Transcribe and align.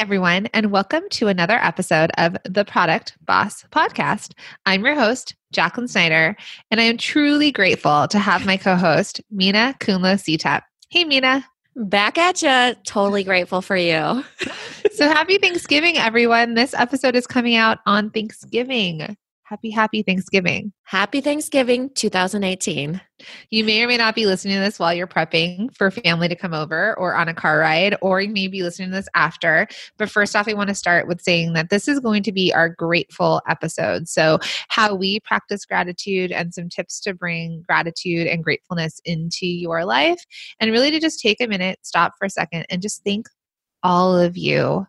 Everyone, 0.00 0.46
and 0.54 0.72
welcome 0.72 1.02
to 1.10 1.28
another 1.28 1.58
episode 1.60 2.10
of 2.16 2.34
the 2.46 2.64
Product 2.64 3.18
Boss 3.26 3.64
Podcast. 3.64 4.32
I'm 4.64 4.82
your 4.82 4.94
host, 4.94 5.34
Jacqueline 5.52 5.88
Snyder, 5.88 6.38
and 6.70 6.80
I 6.80 6.84
am 6.84 6.96
truly 6.96 7.52
grateful 7.52 8.08
to 8.08 8.18
have 8.18 8.46
my 8.46 8.56
co 8.56 8.76
host, 8.76 9.20
Minna 9.30 9.76
Khounlo-Sithep. 9.78 10.62
Hey, 10.88 11.04
Minna. 11.04 11.44
Back 11.76 12.16
at 12.16 12.40
you. 12.40 12.74
Totally 12.86 13.24
grateful 13.24 13.60
for 13.60 13.76
you. 13.76 14.24
so, 14.94 15.06
happy 15.06 15.36
Thanksgiving, 15.36 15.98
everyone. 15.98 16.54
This 16.54 16.72
episode 16.72 17.14
is 17.14 17.26
coming 17.26 17.56
out 17.56 17.80
on 17.84 18.08
Thanksgiving 18.08 19.18
happy, 19.50 19.70
happy 19.70 20.02
Thanksgiving. 20.02 20.72
Happy 20.84 21.20
Thanksgiving 21.20 21.90
2018. 21.96 23.00
You 23.50 23.64
may 23.64 23.82
or 23.82 23.88
may 23.88 23.96
not 23.96 24.14
be 24.14 24.24
listening 24.24 24.54
to 24.54 24.60
this 24.60 24.78
while 24.78 24.94
you're 24.94 25.08
prepping 25.08 25.74
for 25.74 25.90
family 25.90 26.28
to 26.28 26.36
come 26.36 26.54
over 26.54 26.96
or 26.96 27.16
on 27.16 27.26
a 27.26 27.34
car 27.34 27.58
ride, 27.58 27.96
or 28.00 28.20
you 28.20 28.28
may 28.28 28.46
be 28.46 28.62
listening 28.62 28.90
to 28.90 28.94
this 28.94 29.08
after. 29.16 29.66
But 29.98 30.08
first 30.08 30.36
off, 30.36 30.46
I 30.46 30.54
want 30.54 30.68
to 30.68 30.74
start 30.76 31.08
with 31.08 31.20
saying 31.20 31.54
that 31.54 31.68
this 31.68 31.88
is 31.88 31.98
going 31.98 32.22
to 32.22 32.32
be 32.32 32.54
our 32.54 32.68
grateful 32.68 33.42
episode. 33.48 34.08
So, 34.08 34.38
how 34.68 34.94
we 34.94 35.18
practice 35.20 35.64
gratitude 35.64 36.30
and 36.30 36.54
some 36.54 36.68
tips 36.68 37.00
to 37.00 37.12
bring 37.12 37.64
gratitude 37.66 38.28
and 38.28 38.44
gratefulness 38.44 39.00
into 39.04 39.48
your 39.48 39.84
life, 39.84 40.24
and 40.60 40.70
really 40.70 40.92
to 40.92 41.00
just 41.00 41.20
take 41.20 41.40
a 41.40 41.48
minute, 41.48 41.80
stop 41.82 42.12
for 42.16 42.26
a 42.26 42.30
second, 42.30 42.66
and 42.70 42.80
just 42.80 43.02
thank 43.04 43.26
all 43.82 44.16
of 44.16 44.36
you 44.36 44.86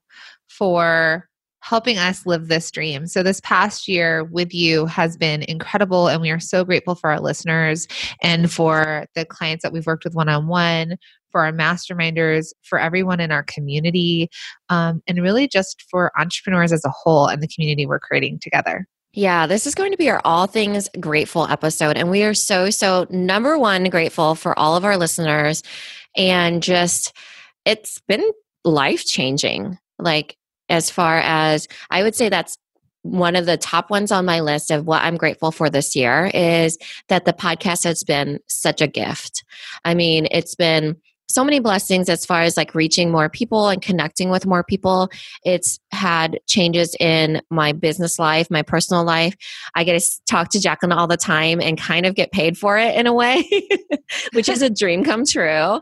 for 0.47 1.27
helping 1.61 1.97
us 1.97 2.25
live 2.25 2.47
this 2.47 2.69
dream. 2.69 3.07
So, 3.07 3.23
this 3.23 3.39
past 3.41 3.87
year 3.87 4.23
with 4.25 4.53
you 4.53 4.85
has 4.87 5.17
been 5.17 5.43
incredible, 5.43 6.07
and 6.07 6.21
we 6.21 6.31
are 6.31 6.39
so 6.39 6.65
grateful 6.65 6.95
for 6.95 7.09
our 7.09 7.19
listeners 7.19 7.87
and 8.21 8.51
for 8.51 9.05
the 9.15 9.25
clients 9.25 9.63
that 9.63 9.71
we've 9.71 9.85
worked 9.85 10.03
with 10.03 10.15
one 10.15 10.29
on 10.29 10.47
one, 10.47 10.97
for 11.31 11.45
our 11.45 11.53
masterminders, 11.53 12.53
for 12.63 12.79
everyone 12.79 13.19
in 13.19 13.31
our 13.31 13.43
community, 13.43 14.29
um, 14.69 15.01
and 15.07 15.21
really 15.21 15.47
just 15.47 15.83
for 15.89 16.11
entrepreneurs 16.19 16.73
as 16.73 16.83
a 16.85 16.89
whole 16.89 17.27
and 17.27 17.41
the 17.41 17.47
community 17.47 17.85
we're 17.85 17.99
creating 17.99 18.39
together. 18.39 18.85
Yeah, 19.13 19.45
this 19.45 19.67
is 19.67 19.75
going 19.75 19.91
to 19.91 19.97
be 19.97 20.09
our 20.09 20.21
all 20.23 20.47
things 20.47 20.89
grateful 20.99 21.45
episode. 21.47 21.97
And 21.97 22.09
we 22.09 22.23
are 22.23 22.33
so, 22.33 22.69
so 22.69 23.07
number 23.09 23.57
one 23.57 23.89
grateful 23.89 24.35
for 24.35 24.57
all 24.57 24.77
of 24.77 24.85
our 24.85 24.95
listeners. 24.95 25.63
And 26.15 26.63
just, 26.63 27.13
it's 27.65 27.99
been 28.07 28.23
life 28.63 29.05
changing. 29.05 29.77
Like, 29.99 30.37
as 30.71 30.89
far 30.89 31.19
as 31.19 31.67
I 31.91 32.01
would 32.01 32.15
say 32.15 32.29
that's 32.29 32.57
one 33.03 33.35
of 33.35 33.45
the 33.45 33.57
top 33.57 33.89
ones 33.89 34.11
on 34.11 34.25
my 34.25 34.41
list 34.41 34.71
of 34.71 34.85
what 34.85 35.01
I'm 35.03 35.17
grateful 35.17 35.51
for 35.51 35.69
this 35.69 35.95
year 35.95 36.29
is 36.33 36.77
that 37.09 37.25
the 37.25 37.33
podcast 37.33 37.83
has 37.83 38.03
been 38.03 38.39
such 38.47 38.79
a 38.79 38.87
gift. 38.87 39.43
I 39.83 39.93
mean, 39.95 40.27
it's 40.31 40.55
been 40.55 40.97
so 41.33 41.43
many 41.43 41.59
blessings 41.59 42.09
as 42.09 42.25
far 42.25 42.41
as 42.41 42.57
like 42.57 42.75
reaching 42.75 43.11
more 43.11 43.29
people 43.29 43.69
and 43.69 43.81
connecting 43.81 44.29
with 44.29 44.45
more 44.45 44.63
people. 44.63 45.09
It's 45.43 45.79
had 45.91 46.39
changes 46.47 46.95
in 46.99 47.41
my 47.49 47.71
business 47.71 48.19
life, 48.19 48.49
my 48.49 48.61
personal 48.61 49.03
life. 49.03 49.35
I 49.75 49.83
get 49.83 50.01
to 50.01 50.21
talk 50.29 50.49
to 50.49 50.59
Jacqueline 50.59 50.91
all 50.91 51.07
the 51.07 51.17
time 51.17 51.61
and 51.61 51.77
kind 51.77 52.05
of 52.05 52.15
get 52.15 52.31
paid 52.31 52.57
for 52.57 52.77
it 52.77 52.95
in 52.95 53.07
a 53.07 53.13
way, 53.13 53.47
which 54.33 54.49
is 54.49 54.61
a 54.61 54.69
dream 54.69 55.03
come 55.03 55.25
true. 55.25 55.81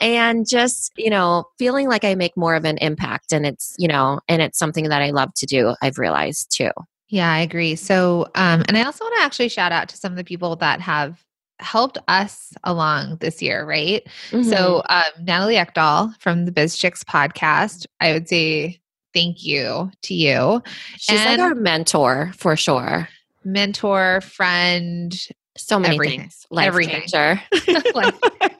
And 0.00 0.48
just, 0.48 0.92
you 0.96 1.10
know, 1.10 1.44
feeling 1.58 1.88
like 1.88 2.04
I 2.04 2.14
make 2.14 2.36
more 2.36 2.54
of 2.54 2.64
an 2.64 2.78
impact 2.78 3.32
and 3.32 3.46
it's, 3.46 3.74
you 3.78 3.88
know, 3.88 4.20
and 4.28 4.42
it's 4.42 4.58
something 4.58 4.88
that 4.88 5.02
I 5.02 5.10
love 5.10 5.32
to 5.34 5.46
do, 5.46 5.74
I've 5.82 5.98
realized 5.98 6.54
too. 6.56 6.70
Yeah, 7.08 7.30
I 7.30 7.40
agree. 7.40 7.74
So, 7.74 8.26
um, 8.36 8.62
and 8.68 8.78
I 8.78 8.84
also 8.84 9.04
want 9.04 9.16
to 9.16 9.22
actually 9.22 9.48
shout 9.48 9.72
out 9.72 9.88
to 9.88 9.96
some 9.96 10.12
of 10.12 10.16
the 10.16 10.24
people 10.24 10.54
that 10.56 10.80
have 10.80 11.24
helped 11.60 11.98
us 12.08 12.52
along 12.64 13.16
this 13.16 13.40
year, 13.42 13.64
right? 13.64 14.06
Mm-hmm. 14.30 14.48
So, 14.48 14.82
um, 14.88 15.04
Natalie 15.20 15.56
Eckdahl 15.56 16.14
from 16.20 16.44
the 16.44 16.52
BizChix 16.52 17.04
podcast, 17.04 17.86
I 18.00 18.12
would 18.12 18.28
say 18.28 18.80
thank 19.14 19.44
you 19.44 19.90
to 20.02 20.14
you. 20.14 20.62
She's 20.96 21.20
and 21.20 21.40
like 21.40 21.40
our 21.40 21.54
mentor 21.54 22.32
for 22.36 22.56
sure. 22.56 23.08
Mentor, 23.44 24.20
friend, 24.20 25.14
so 25.56 25.78
many 25.78 25.96
everything. 25.96 26.20
things. 26.20 26.46
Life 26.50 26.66
everything. 26.66 27.02
changer. 27.06 27.42
like, 27.94 28.14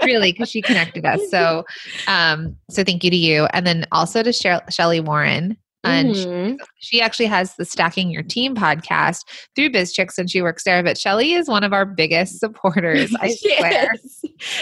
really, 0.05 0.33
because 0.33 0.50
she 0.50 0.62
connected 0.62 1.05
us. 1.05 1.21
So, 1.31 1.65
um, 2.09 2.56
so 2.71 2.83
thank 2.84 3.05
you 3.05 3.10
to 3.10 3.16
you, 3.16 3.47
and 3.53 3.66
then 3.66 3.87
also 3.93 4.22
to 4.22 4.33
Shelly 4.33 5.00
Warren 5.00 5.56
and 5.84 6.14
mm-hmm. 6.14 6.56
she, 6.78 6.96
she, 6.96 7.00
actually 7.00 7.26
has 7.26 7.54
the 7.56 7.64
Stacking 7.64 8.10
Your 8.10 8.22
Team 8.22 8.54
podcast 8.54 9.24
through 9.56 9.70
BizChix 9.70 10.18
and 10.18 10.30
she 10.30 10.42
works 10.42 10.64
there. 10.64 10.82
But 10.82 10.98
Shelly 10.98 11.32
is 11.32 11.48
one 11.48 11.64
of 11.64 11.72
our 11.72 11.86
biggest 11.86 12.38
supporters, 12.41 13.14
I 13.20 13.34
swear. 13.34 13.92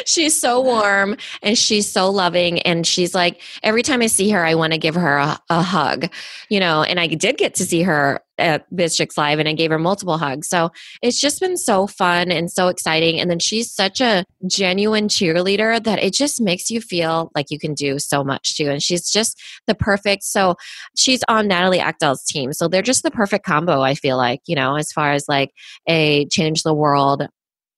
She's 0.05 0.39
so 0.39 0.61
warm 0.61 1.16
and 1.43 1.56
she's 1.56 1.91
so 1.91 2.11
loving. 2.11 2.61
And 2.62 2.87
she's 2.87 3.15
like, 3.15 3.41
every 3.62 3.83
time 3.83 4.03
I 4.03 4.06
see 4.06 4.31
her, 4.31 4.44
I 4.44 4.55
want 4.55 4.72
to 4.72 4.78
give 4.78 4.94
her 4.94 5.16
a, 5.16 5.39
a 5.49 5.62
hug, 5.62 6.11
you 6.49 6.61
know. 6.61 6.83
And 6.83 6.99
I 6.99 7.06
did 7.06 7.39
get 7.39 7.55
to 7.56 7.65
see 7.65 7.83
her 7.83 8.21
at 8.39 8.71
BizChix 8.72 9.16
Live 9.19 9.39
and 9.39 9.49
I 9.49 9.53
gave 9.53 9.71
her 9.71 9.78
multiple 9.78 10.16
hugs. 10.16 10.49
So 10.49 10.71
it's 11.03 11.21
just 11.21 11.41
been 11.41 11.56
so 11.56 11.87
fun 11.87 12.31
and 12.31 12.50
so 12.50 12.69
exciting. 12.69 13.21
And 13.21 13.31
then 13.31 13.39
she's 13.39 13.72
such 13.72 14.00
a 14.00 14.25
genuine 14.47 15.09
cheerleader 15.09 15.83
that 15.83 16.03
it 16.03 16.15
just 16.15 16.41
makes 16.41 16.71
you 16.71 16.81
feel 16.81 17.31
like 17.34 17.47
you 17.50 17.59
can 17.59 17.75
do 17.75 17.99
so 17.99 18.22
much 18.22 18.56
too. 18.56 18.69
And 18.69 18.83
she's 18.83 19.10
just 19.10 19.41
the 19.66 19.75
perfect. 19.75 20.22
So 20.22 20.56
she's 20.97 21.22
on 21.28 21.49
Natalie 21.49 21.81
Eckdahl's 21.81 22.25
team. 22.25 22.53
So 22.53 22.69
they're 22.69 22.83
just 22.83 23.03
the 23.03 23.10
perfect 23.10 23.45
combo, 23.45 23.83
I 23.83 23.95
feel 23.95 24.16
like, 24.16 24.41
you 24.47 24.55
know, 24.55 24.77
as 24.77 24.93
far 24.93 25.12
as 25.12 25.28
like 25.28 25.50
a 25.89 26.27
change 26.27 26.62
the 26.62 26.75
world, 26.75 27.27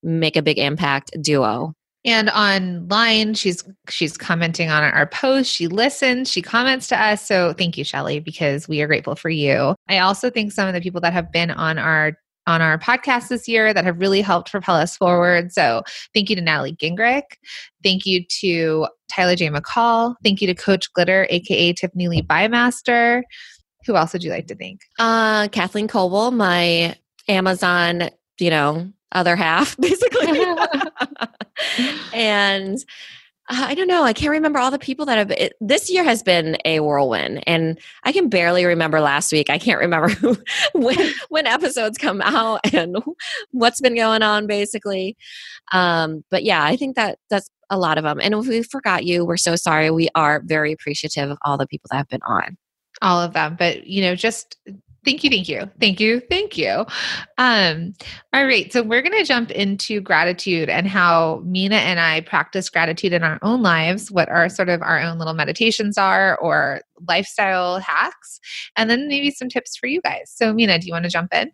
make 0.03 0.35
a 0.35 0.41
big 0.41 0.57
impact 0.57 1.11
duo 1.21 1.73
and 2.03 2.29
online 2.29 3.33
she's 3.33 3.63
she's 3.89 4.17
commenting 4.17 4.69
on 4.69 4.83
our 4.83 5.05
post. 5.05 5.51
She 5.51 5.67
listens 5.67 6.29
she 6.29 6.41
comments 6.41 6.87
to 6.87 7.01
us. 7.01 7.25
So 7.25 7.53
thank 7.53 7.77
you 7.77 7.83
shelly 7.83 8.19
because 8.19 8.67
we 8.67 8.81
are 8.81 8.87
grateful 8.87 9.15
for 9.15 9.29
you. 9.29 9.75
I 9.87 9.99
also 9.99 10.29
think 10.29 10.51
some 10.51 10.67
of 10.67 10.73
the 10.73 10.81
people 10.81 11.01
that 11.01 11.13
have 11.13 11.31
been 11.31 11.51
on 11.51 11.77
our 11.77 12.13
on 12.47 12.61
our 12.61 12.79
podcast 12.79 13.27
this 13.27 13.47
year 13.47 13.71
that 13.73 13.85
have 13.85 13.99
really 13.99 14.21
helped 14.21 14.49
propel 14.49 14.75
us 14.75 14.97
forward. 14.97 15.51
So 15.51 15.83
thank 16.13 16.29
you 16.29 16.35
to 16.35 16.41
natalie 16.41 16.75
gingrich. 16.75 17.21
Thank 17.83 18.05
you 18.05 18.25
to 18.39 18.87
tyler 19.09 19.35
j. 19.35 19.49
Mccall. 19.49 20.15
Thank 20.23 20.41
you 20.41 20.47
to 20.47 20.55
coach 20.55 20.91
glitter 20.93 21.27
aka 21.29 21.73
tiffany 21.73 22.07
lee 22.07 22.21
bymaster 22.21 23.23
who 23.85 23.95
else 23.95 24.13
would 24.13 24.23
you 24.23 24.29
like 24.29 24.47
to 24.47 24.55
thank? 24.55 24.81
Uh 24.99 25.47
kathleen 25.49 25.87
coble 25.87 26.31
my 26.31 26.95
amazon 27.27 28.09
you 28.39 28.49
know 28.49 28.91
other 29.11 29.35
half 29.35 29.77
basically 29.81 30.43
and 32.13 32.83
uh, 33.51 33.65
I 33.67 33.75
don't 33.75 33.87
know. 33.87 34.03
I 34.03 34.13
can't 34.13 34.31
remember 34.31 34.59
all 34.59 34.71
the 34.71 34.79
people 34.79 35.05
that 35.07 35.17
have. 35.17 35.31
It, 35.31 35.53
this 35.59 35.89
year 35.89 36.03
has 36.03 36.23
been 36.23 36.57
a 36.63 36.79
whirlwind, 36.79 37.43
and 37.47 37.77
I 38.03 38.13
can 38.13 38.29
barely 38.29 38.65
remember 38.65 39.01
last 39.01 39.31
week. 39.31 39.49
I 39.49 39.57
can't 39.57 39.79
remember 39.79 40.07
who, 40.09 40.37
when 40.73 41.13
when 41.29 41.47
episodes 41.47 41.97
come 41.97 42.21
out 42.21 42.61
and 42.73 42.97
what's 43.51 43.81
been 43.81 43.95
going 43.95 44.21
on, 44.21 44.47
basically. 44.47 45.17
Um, 45.73 46.23
but 46.31 46.43
yeah, 46.43 46.63
I 46.63 46.77
think 46.77 46.95
that 46.95 47.19
that's 47.29 47.49
a 47.69 47.77
lot 47.77 47.97
of 47.97 48.03
them. 48.05 48.19
And 48.21 48.33
if 48.33 48.47
we 48.47 48.63
forgot 48.63 49.05
you, 49.05 49.25
we're 49.25 49.37
so 49.37 49.55
sorry. 49.55 49.91
We 49.91 50.07
are 50.15 50.41
very 50.45 50.71
appreciative 50.71 51.29
of 51.31 51.37
all 51.43 51.57
the 51.57 51.67
people 51.67 51.87
that 51.91 51.97
have 51.97 52.09
been 52.09 52.21
on. 52.23 52.57
All 53.01 53.19
of 53.21 53.33
them, 53.33 53.55
but 53.57 53.87
you 53.87 54.01
know, 54.01 54.15
just 54.15 54.57
Thank 55.03 55.23
you, 55.23 55.31
thank 55.31 55.49
you, 55.49 55.67
thank 55.79 55.99
you, 55.99 56.19
thank 56.29 56.59
you. 56.59 56.85
Um, 57.39 57.93
all 58.33 58.45
right, 58.45 58.71
so 58.71 58.83
we're 58.83 59.01
going 59.01 59.17
to 59.17 59.25
jump 59.25 59.49
into 59.49 59.99
gratitude 59.99 60.69
and 60.69 60.87
how 60.87 61.41
Minna 61.43 61.77
and 61.77 61.99
I 61.99 62.21
practice 62.21 62.69
gratitude 62.69 63.11
in 63.11 63.23
our 63.23 63.39
own 63.41 63.63
lives, 63.63 64.11
what 64.11 64.29
our 64.29 64.47
sort 64.47 64.69
of 64.69 64.83
our 64.83 64.99
own 64.99 65.17
little 65.17 65.33
meditations 65.33 65.97
are, 65.97 66.37
or 66.37 66.81
lifestyle 67.07 67.79
hacks, 67.79 68.39
and 68.75 68.91
then 68.91 69.07
maybe 69.07 69.31
some 69.31 69.49
tips 69.49 69.75
for 69.75 69.87
you 69.87 70.01
guys. 70.01 70.31
So, 70.35 70.53
Minna, 70.53 70.77
do 70.77 70.85
you 70.85 70.93
want 70.93 71.05
to 71.05 71.09
jump 71.09 71.33
in? 71.33 71.51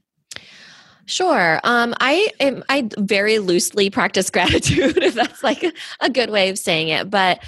Sure. 1.05 1.61
Um, 1.63 1.95
I 2.01 2.29
am, 2.41 2.65
I 2.67 2.89
very 2.97 3.39
loosely 3.39 3.89
practice 3.89 4.29
gratitude, 4.31 4.97
if 4.97 5.13
that's 5.13 5.41
like 5.41 5.63
a 6.01 6.09
good 6.09 6.31
way 6.31 6.49
of 6.49 6.59
saying 6.59 6.89
it. 6.89 7.09
But 7.09 7.41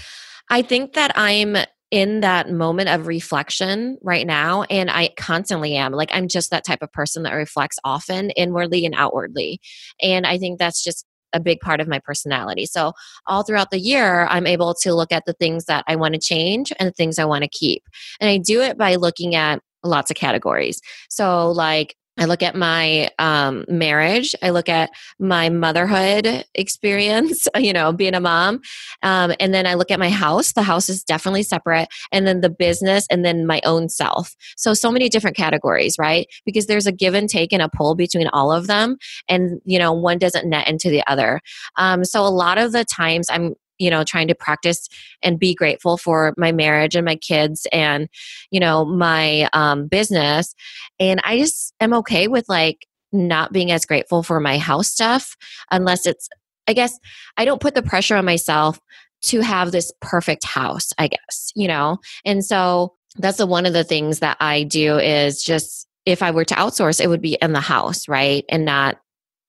I 0.50 0.62
think 0.62 0.94
that 0.94 1.12
I'm 1.16 1.58
in 1.92 2.20
that 2.20 2.52
moment 2.52 2.90
of 2.90 3.08
reflection 3.08 3.98
right 4.02 4.28
now 4.28 4.64
and 4.64 4.90
i 4.92 5.10
constantly 5.18 5.76
am 5.76 5.92
like 5.92 6.10
i'm 6.14 6.28
just 6.28 6.52
that 6.52 6.64
type 6.64 6.82
of 6.82 6.92
person 6.92 7.24
that 7.24 7.34
reflects 7.34 7.80
often 7.84 8.30
inwardly 8.32 8.86
and 8.86 8.94
outwardly 8.96 9.60
and 10.02 10.28
i 10.28 10.38
think 10.38 10.60
that's 10.60 10.84
just 10.84 11.06
a 11.32 11.40
big 11.40 11.60
part 11.60 11.80
of 11.80 11.88
my 11.88 12.00
personality. 12.00 12.66
So 12.66 12.94
all 13.28 13.44
throughout 13.44 13.70
the 13.70 13.80
year 13.80 14.26
i'm 14.32 14.48
able 14.48 14.74
to 14.82 14.96
look 14.96 15.12
at 15.12 15.26
the 15.26 15.34
things 15.34 15.66
that 15.66 15.84
i 15.88 15.96
want 15.96 16.16
to 16.16 16.20
change 16.20 16.74
and 16.80 16.88
the 16.88 16.94
things 16.94 17.20
i 17.20 17.26
want 17.26 17.44
to 17.44 17.50
keep 17.50 17.84
and 18.20 18.30
i 18.30 18.38
do 18.38 18.62
it 18.62 18.80
by 18.80 18.96
looking 18.96 19.36
at 19.36 19.62
lots 19.84 20.12
of 20.12 20.18
categories. 20.18 20.82
So 21.10 21.52
like 21.52 21.96
I 22.20 22.26
look 22.26 22.44
at 22.44 22.56
my 22.56 23.10
um, 23.18 23.64
marriage. 23.70 24.36
I 24.44 24.50
look 24.50 24.68
at 24.68 24.92
my 25.20 25.50
motherhood 25.50 26.46
experience, 26.54 27.48
you 27.58 27.72
know, 27.72 27.94
being 27.94 28.14
a 28.14 28.20
mom. 28.20 28.60
Um, 29.02 29.34
and 29.40 29.54
then 29.54 29.66
I 29.66 29.76
look 29.76 29.90
at 29.90 30.00
my 30.00 30.10
house. 30.10 30.52
The 30.52 30.62
house 30.62 30.90
is 30.90 31.02
definitely 31.02 31.44
separate. 31.44 31.88
And 32.12 32.28
then 32.28 32.42
the 32.42 32.50
business 32.50 33.08
and 33.10 33.24
then 33.24 33.48
my 33.48 33.62
own 33.64 33.88
self. 33.88 34.36
So, 34.58 34.74
so 34.74 34.92
many 34.92 35.08
different 35.08 35.38
categories, 35.38 35.96
right? 35.98 36.28
Because 36.46 36.66
there's 36.68 36.88
a 36.88 36.92
give 36.92 37.14
and 37.14 37.30
take 37.30 37.54
and 37.54 37.62
a 37.62 37.70
pull 37.70 37.96
between 37.96 38.28
all 38.34 38.52
of 38.52 38.68
them. 38.68 38.98
And, 39.30 39.62
you 39.64 39.80
know, 39.80 39.94
one 39.94 40.18
doesn't 40.18 40.48
net 40.48 40.68
into 40.68 40.90
the 40.90 41.06
other. 41.08 41.40
Um, 41.78 42.04
so, 42.04 42.26
a 42.26 42.28
lot 42.28 42.58
of 42.58 42.74
the 42.74 42.84
times 42.84 43.28
I'm 43.30 43.56
you 43.80 43.90
know 43.90 44.04
trying 44.04 44.28
to 44.28 44.36
practice 44.36 44.88
and 45.24 45.40
be 45.40 45.56
grateful 45.56 45.98
for 45.98 46.34
my 46.38 46.52
marriage 46.52 46.96
and 46.96 47.06
my 47.06 47.16
kids 47.16 47.66
and 47.72 48.08
you 48.52 48.60
know 48.60 48.86
my 48.86 49.50
um, 49.54 49.88
business. 49.88 50.54
And 51.00 51.22
i 51.24 51.38
just 51.38 51.74
am 51.80 51.94
okay 51.94 52.28
with 52.28 52.48
like 52.50 52.86
not 53.12 53.52
being 53.52 53.72
as 53.72 53.86
grateful 53.86 54.22
for 54.22 54.40
my 54.40 54.58
house 54.58 54.88
stuff 54.88 55.36
unless 55.72 56.06
it's 56.06 56.30
i 56.68 56.74
guess 56.74 56.98
i 57.38 57.46
don't 57.46 57.62
put 57.62 57.74
the 57.74 57.82
pressure 57.82 58.16
on 58.16 58.26
myself 58.26 58.80
to 59.22 59.42
have 59.42 59.72
this 59.72 59.92
perfect 60.02 60.46
house 60.46 60.90
i 60.98 61.08
guess 61.08 61.52
you 61.56 61.68
know? 61.68 61.98
And 62.26 62.46
so 62.46 62.94
that's 63.18 63.38
the 63.38 63.48
one 63.48 63.66
of 63.66 63.74
the 63.74 63.84
things 63.84 64.20
that 64.20 64.38
i 64.40 64.64
do 64.64 64.98
is 64.98 65.44
just 65.44 65.88
if 66.06 66.22
i 66.22 66.32
were 66.32 66.46
to 66.46 66.56
outsource 66.56 67.02
it 67.02 67.08
would 67.08 67.22
be 67.22 67.38
in 67.42 67.54
the 67.54 67.62
house 67.62 68.08
right? 68.08 68.46
And 68.50 68.66
not 68.66 69.00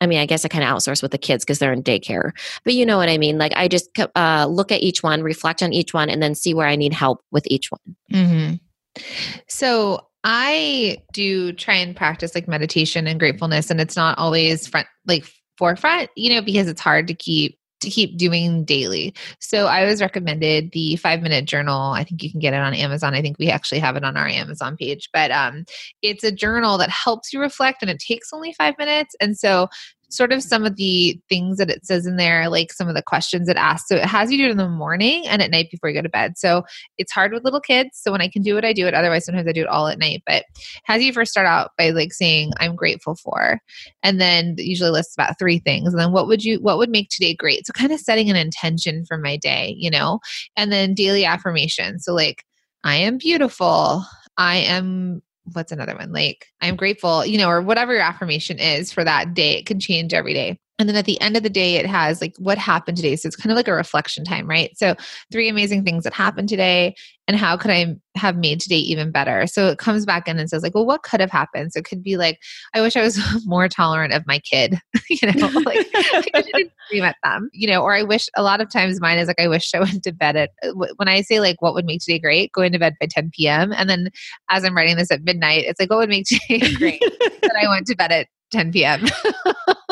I 0.00 0.06
mean, 0.06 0.18
I 0.18 0.26
guess 0.26 0.44
I 0.44 0.48
kind 0.48 0.64
of 0.64 0.70
outsource 0.70 1.02
with 1.02 1.12
the 1.12 1.18
kids 1.18 1.44
because 1.44 1.58
they're 1.58 1.72
in 1.72 1.82
daycare. 1.82 2.32
But 2.64 2.74
you 2.74 2.86
know 2.86 2.96
what 2.96 3.08
I 3.08 3.18
mean? 3.18 3.38
Like, 3.38 3.52
I 3.54 3.68
just 3.68 3.90
uh, 4.16 4.46
look 4.48 4.72
at 4.72 4.80
each 4.80 5.02
one, 5.02 5.22
reflect 5.22 5.62
on 5.62 5.72
each 5.72 5.92
one, 5.92 6.08
and 6.08 6.22
then 6.22 6.34
see 6.34 6.54
where 6.54 6.66
I 6.66 6.76
need 6.76 6.92
help 6.92 7.22
with 7.30 7.44
each 7.48 7.70
one. 7.70 7.96
Mm-hmm. 8.12 9.02
So 9.46 10.06
I 10.24 10.98
do 11.12 11.52
try 11.52 11.74
and 11.74 11.94
practice 11.94 12.34
like 12.34 12.48
meditation 12.48 13.06
and 13.06 13.20
gratefulness, 13.20 13.70
and 13.70 13.80
it's 13.80 13.96
not 13.96 14.18
always 14.18 14.66
front, 14.66 14.86
like 15.06 15.26
forefront, 15.58 16.08
you 16.16 16.34
know, 16.34 16.40
because 16.40 16.66
it's 16.66 16.80
hard 16.80 17.06
to 17.08 17.14
keep 17.14 17.58
to 17.80 17.90
keep 17.90 18.16
doing 18.16 18.64
daily. 18.64 19.14
So 19.38 19.66
I 19.66 19.84
was 19.84 20.00
recommended 20.00 20.72
the 20.72 20.96
five 20.96 21.22
minute 21.22 21.44
journal. 21.44 21.92
I 21.92 22.04
think 22.04 22.22
you 22.22 22.30
can 22.30 22.40
get 22.40 22.54
it 22.54 22.60
on 22.60 22.74
Amazon. 22.74 23.14
I 23.14 23.22
think 23.22 23.38
we 23.38 23.48
actually 23.48 23.80
have 23.80 23.96
it 23.96 24.04
on 24.04 24.16
our 24.16 24.28
Amazon 24.28 24.76
page, 24.76 25.08
but 25.12 25.30
um, 25.30 25.64
it's 26.02 26.24
a 26.24 26.32
journal 26.32 26.78
that 26.78 26.90
helps 26.90 27.32
you 27.32 27.40
reflect 27.40 27.82
and 27.82 27.90
it 27.90 27.98
takes 27.98 28.32
only 28.32 28.52
five 28.52 28.74
minutes. 28.78 29.14
And 29.20 29.36
so 29.36 29.68
sort 30.10 30.32
of 30.32 30.42
some 30.42 30.64
of 30.64 30.76
the 30.76 31.18
things 31.28 31.58
that 31.58 31.70
it 31.70 31.86
says 31.86 32.06
in 32.06 32.16
there, 32.16 32.48
like 32.48 32.72
some 32.72 32.88
of 32.88 32.94
the 32.94 33.02
questions 33.02 33.48
it 33.48 33.56
asks. 33.56 33.88
So 33.88 33.96
it 33.96 34.04
has 34.04 34.30
you 34.30 34.38
do 34.38 34.46
it 34.46 34.50
in 34.50 34.56
the 34.56 34.68
morning 34.68 35.26
and 35.26 35.40
at 35.40 35.50
night 35.50 35.70
before 35.70 35.88
you 35.88 35.94
go 35.94 36.02
to 36.02 36.08
bed. 36.08 36.36
So 36.36 36.64
it's 36.98 37.12
hard 37.12 37.32
with 37.32 37.44
little 37.44 37.60
kids. 37.60 37.90
So 37.94 38.12
when 38.12 38.20
I 38.20 38.28
can 38.28 38.42
do 38.42 38.58
it, 38.58 38.64
I 38.64 38.72
do 38.72 38.86
it. 38.86 38.94
Otherwise, 38.94 39.24
sometimes 39.24 39.48
I 39.48 39.52
do 39.52 39.62
it 39.62 39.68
all 39.68 39.88
at 39.88 39.98
night. 39.98 40.22
But 40.26 40.44
has 40.84 41.02
you 41.02 41.12
first 41.12 41.30
start 41.30 41.46
out 41.46 41.70
by 41.78 41.90
like 41.90 42.12
saying, 42.12 42.52
I'm 42.58 42.76
grateful 42.76 43.14
for, 43.14 43.60
and 44.02 44.20
then 44.20 44.56
usually 44.58 44.90
lists 44.90 45.14
about 45.14 45.38
three 45.38 45.58
things. 45.58 45.92
And 45.92 46.00
then 46.00 46.12
what 46.12 46.26
would 46.26 46.44
you, 46.44 46.60
what 46.60 46.78
would 46.78 46.90
make 46.90 47.08
today 47.08 47.34
great? 47.34 47.66
So 47.66 47.72
kind 47.72 47.92
of 47.92 48.00
setting 48.00 48.30
an 48.30 48.36
intention 48.36 49.04
for 49.06 49.16
my 49.16 49.36
day, 49.36 49.74
you 49.78 49.90
know, 49.90 50.20
and 50.56 50.72
then 50.72 50.94
daily 50.94 51.24
affirmation. 51.24 52.00
So 52.00 52.14
like, 52.14 52.44
I 52.82 52.96
am 52.96 53.18
beautiful. 53.18 54.04
I 54.36 54.56
am 54.56 55.22
what's 55.52 55.72
another 55.72 55.96
one? 55.96 56.12
Like, 56.12 56.46
I'm 56.60 56.76
grateful, 56.76 57.24
you 57.24 57.38
know, 57.38 57.48
or 57.48 57.62
whatever 57.62 57.92
your 57.92 58.02
affirmation 58.02 58.58
is 58.58 58.92
for 58.92 59.04
that 59.04 59.34
day. 59.34 59.58
It 59.58 59.66
can 59.66 59.80
change 59.80 60.14
every 60.14 60.34
day. 60.34 60.58
And 60.80 60.88
then 60.88 60.96
at 60.96 61.04
the 61.04 61.20
end 61.20 61.36
of 61.36 61.42
the 61.42 61.50
day, 61.50 61.76
it 61.76 61.84
has 61.84 62.22
like 62.22 62.34
what 62.38 62.56
happened 62.56 62.96
today. 62.96 63.14
So 63.14 63.26
it's 63.26 63.36
kind 63.36 63.52
of 63.52 63.56
like 63.56 63.68
a 63.68 63.74
reflection 63.74 64.24
time, 64.24 64.48
right? 64.48 64.70
So, 64.78 64.94
three 65.30 65.50
amazing 65.50 65.84
things 65.84 66.04
that 66.04 66.14
happened 66.14 66.48
today, 66.48 66.94
and 67.28 67.36
how 67.36 67.58
could 67.58 67.70
I 67.70 67.96
have 68.16 68.36
made 68.38 68.60
today 68.60 68.78
even 68.78 69.10
better? 69.10 69.46
So 69.46 69.68
it 69.68 69.78
comes 69.78 70.06
back 70.06 70.26
in 70.26 70.38
and 70.38 70.48
says, 70.48 70.62
like, 70.62 70.74
well, 70.74 70.86
what 70.86 71.02
could 71.02 71.20
have 71.20 71.30
happened? 71.30 71.72
So 71.72 71.80
it 71.80 71.84
could 71.84 72.02
be 72.02 72.16
like, 72.16 72.40
I 72.74 72.80
wish 72.80 72.96
I 72.96 73.02
was 73.02 73.20
more 73.46 73.68
tolerant 73.68 74.14
of 74.14 74.26
my 74.26 74.38
kid, 74.38 74.80
you 75.10 75.30
know, 75.30 75.48
like 75.66 75.86
I 75.94 76.42
didn't 76.42 76.72
scream 76.86 77.04
at 77.04 77.16
them, 77.22 77.50
you 77.52 77.68
know, 77.68 77.82
or 77.82 77.94
I 77.94 78.02
wish 78.02 78.30
a 78.34 78.42
lot 78.42 78.62
of 78.62 78.70
times 78.70 79.02
mine 79.02 79.18
is 79.18 79.28
like, 79.28 79.38
I 79.38 79.48
wish 79.48 79.74
I 79.74 79.80
went 79.80 80.02
to 80.04 80.12
bed 80.12 80.34
at, 80.34 80.50
uh, 80.64 80.72
when 80.96 81.08
I 81.08 81.20
say 81.20 81.40
like, 81.40 81.60
what 81.60 81.74
would 81.74 81.84
make 81.84 82.00
today 82.00 82.18
great? 82.18 82.52
Going 82.52 82.72
to 82.72 82.78
bed 82.78 82.94
by 82.98 83.06
10 83.08 83.32
p.m. 83.34 83.72
And 83.76 83.90
then 83.90 84.08
as 84.48 84.64
I'm 84.64 84.74
writing 84.74 84.96
this 84.96 85.10
at 85.10 85.22
midnight, 85.22 85.66
it's 85.66 85.78
like, 85.78 85.90
what 85.90 85.98
would 85.98 86.08
make 86.08 86.24
today 86.26 86.74
great? 86.74 87.00
that 87.42 87.60
I 87.62 87.68
went 87.68 87.86
to 87.88 87.96
bed 87.96 88.12
at 88.12 88.28
10 88.50 88.72
p.m. 88.72 89.06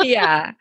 yeah. 0.01 0.51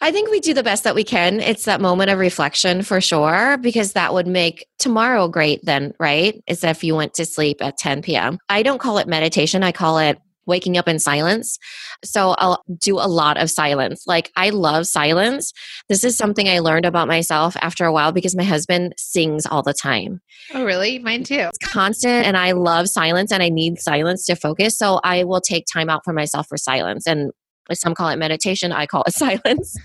I 0.00 0.12
think 0.12 0.30
we 0.30 0.40
do 0.40 0.52
the 0.52 0.62
best 0.62 0.84
that 0.84 0.94
we 0.94 1.04
can. 1.04 1.40
It's 1.40 1.64
that 1.64 1.80
moment 1.80 2.10
of 2.10 2.18
reflection 2.18 2.82
for 2.82 3.00
sure, 3.00 3.56
because 3.58 3.94
that 3.94 4.12
would 4.12 4.26
make 4.26 4.66
tomorrow 4.78 5.26
great, 5.26 5.64
then, 5.64 5.94
right? 5.98 6.42
Is 6.46 6.62
if 6.64 6.84
you 6.84 6.94
went 6.94 7.14
to 7.14 7.24
sleep 7.24 7.58
at 7.62 7.78
10 7.78 8.02
p.m. 8.02 8.38
I 8.48 8.62
don't 8.62 8.78
call 8.78 8.98
it 8.98 9.08
meditation, 9.08 9.62
I 9.62 9.72
call 9.72 9.98
it 9.98 10.18
waking 10.46 10.76
up 10.76 10.86
in 10.86 10.98
silence. 10.98 11.58
So 12.04 12.36
I'll 12.38 12.62
do 12.80 12.96
a 12.96 13.08
lot 13.08 13.36
of 13.36 13.50
silence. 13.50 14.04
Like 14.06 14.30
I 14.36 14.50
love 14.50 14.86
silence. 14.86 15.52
This 15.88 16.04
is 16.04 16.16
something 16.16 16.48
I 16.48 16.60
learned 16.60 16.84
about 16.84 17.08
myself 17.08 17.56
after 17.60 17.84
a 17.84 17.92
while 17.92 18.12
because 18.12 18.36
my 18.36 18.44
husband 18.44 18.94
sings 18.96 19.44
all 19.44 19.62
the 19.62 19.74
time. 19.74 20.20
Oh, 20.54 20.64
really? 20.64 20.98
Mine 21.00 21.24
too. 21.24 21.48
It's 21.52 21.58
constant 21.58 22.26
and 22.26 22.36
I 22.36 22.52
love 22.52 22.88
silence 22.88 23.32
and 23.32 23.42
I 23.42 23.48
need 23.48 23.80
silence 23.80 24.24
to 24.26 24.36
focus. 24.36 24.78
So 24.78 25.00
I 25.02 25.24
will 25.24 25.40
take 25.40 25.64
time 25.66 25.90
out 25.90 26.02
for 26.04 26.12
myself 26.12 26.46
for 26.48 26.56
silence. 26.56 27.06
And 27.06 27.32
some 27.74 27.94
call 27.94 28.08
it 28.08 28.16
meditation 28.16 28.72
i 28.72 28.86
call 28.86 29.02
it 29.06 29.14
silence. 29.14 29.76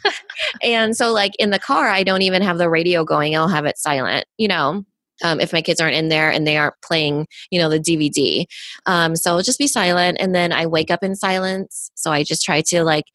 And 0.62 0.95
so 0.95 1.12
like 1.12 1.33
in 1.39 1.50
the 1.50 1.60
car 1.60 1.88
i 1.88 2.04
don't 2.04 2.22
even 2.22 2.42
have 2.42 2.57
the 2.57 2.69
radio 2.69 3.04
going 3.04 3.36
i'll 3.36 3.48
have 3.48 3.66
it 3.66 3.78
silent 3.78 4.25
you 4.38 4.48
know 4.48 4.83
um, 5.24 5.39
if 5.39 5.54
my 5.54 5.62
kids 5.62 5.80
aren't 5.80 5.95
in 5.95 6.10
there 6.10 6.31
and 6.31 6.48
they 6.48 6.57
aren't 6.57 6.81
playing 6.83 7.28
you 7.51 7.60
know 7.60 7.69
the 7.69 7.80
dvd 7.80 8.45
um, 8.86 9.16
so 9.16 9.31
I'll 9.31 9.44
just 9.44 9.60
be 9.60 9.68
silent 9.68 10.18
and 10.19 10.33
then 10.33 10.51
i 10.51 10.66
wake 10.66 10.92
up 10.92 11.04
in 11.04 11.16
silence. 11.16 11.92
So 11.95 12.12
i 12.12 12.24
just 12.24 12.44
try 12.44 12.62
to 12.62 12.83
like 12.83 13.06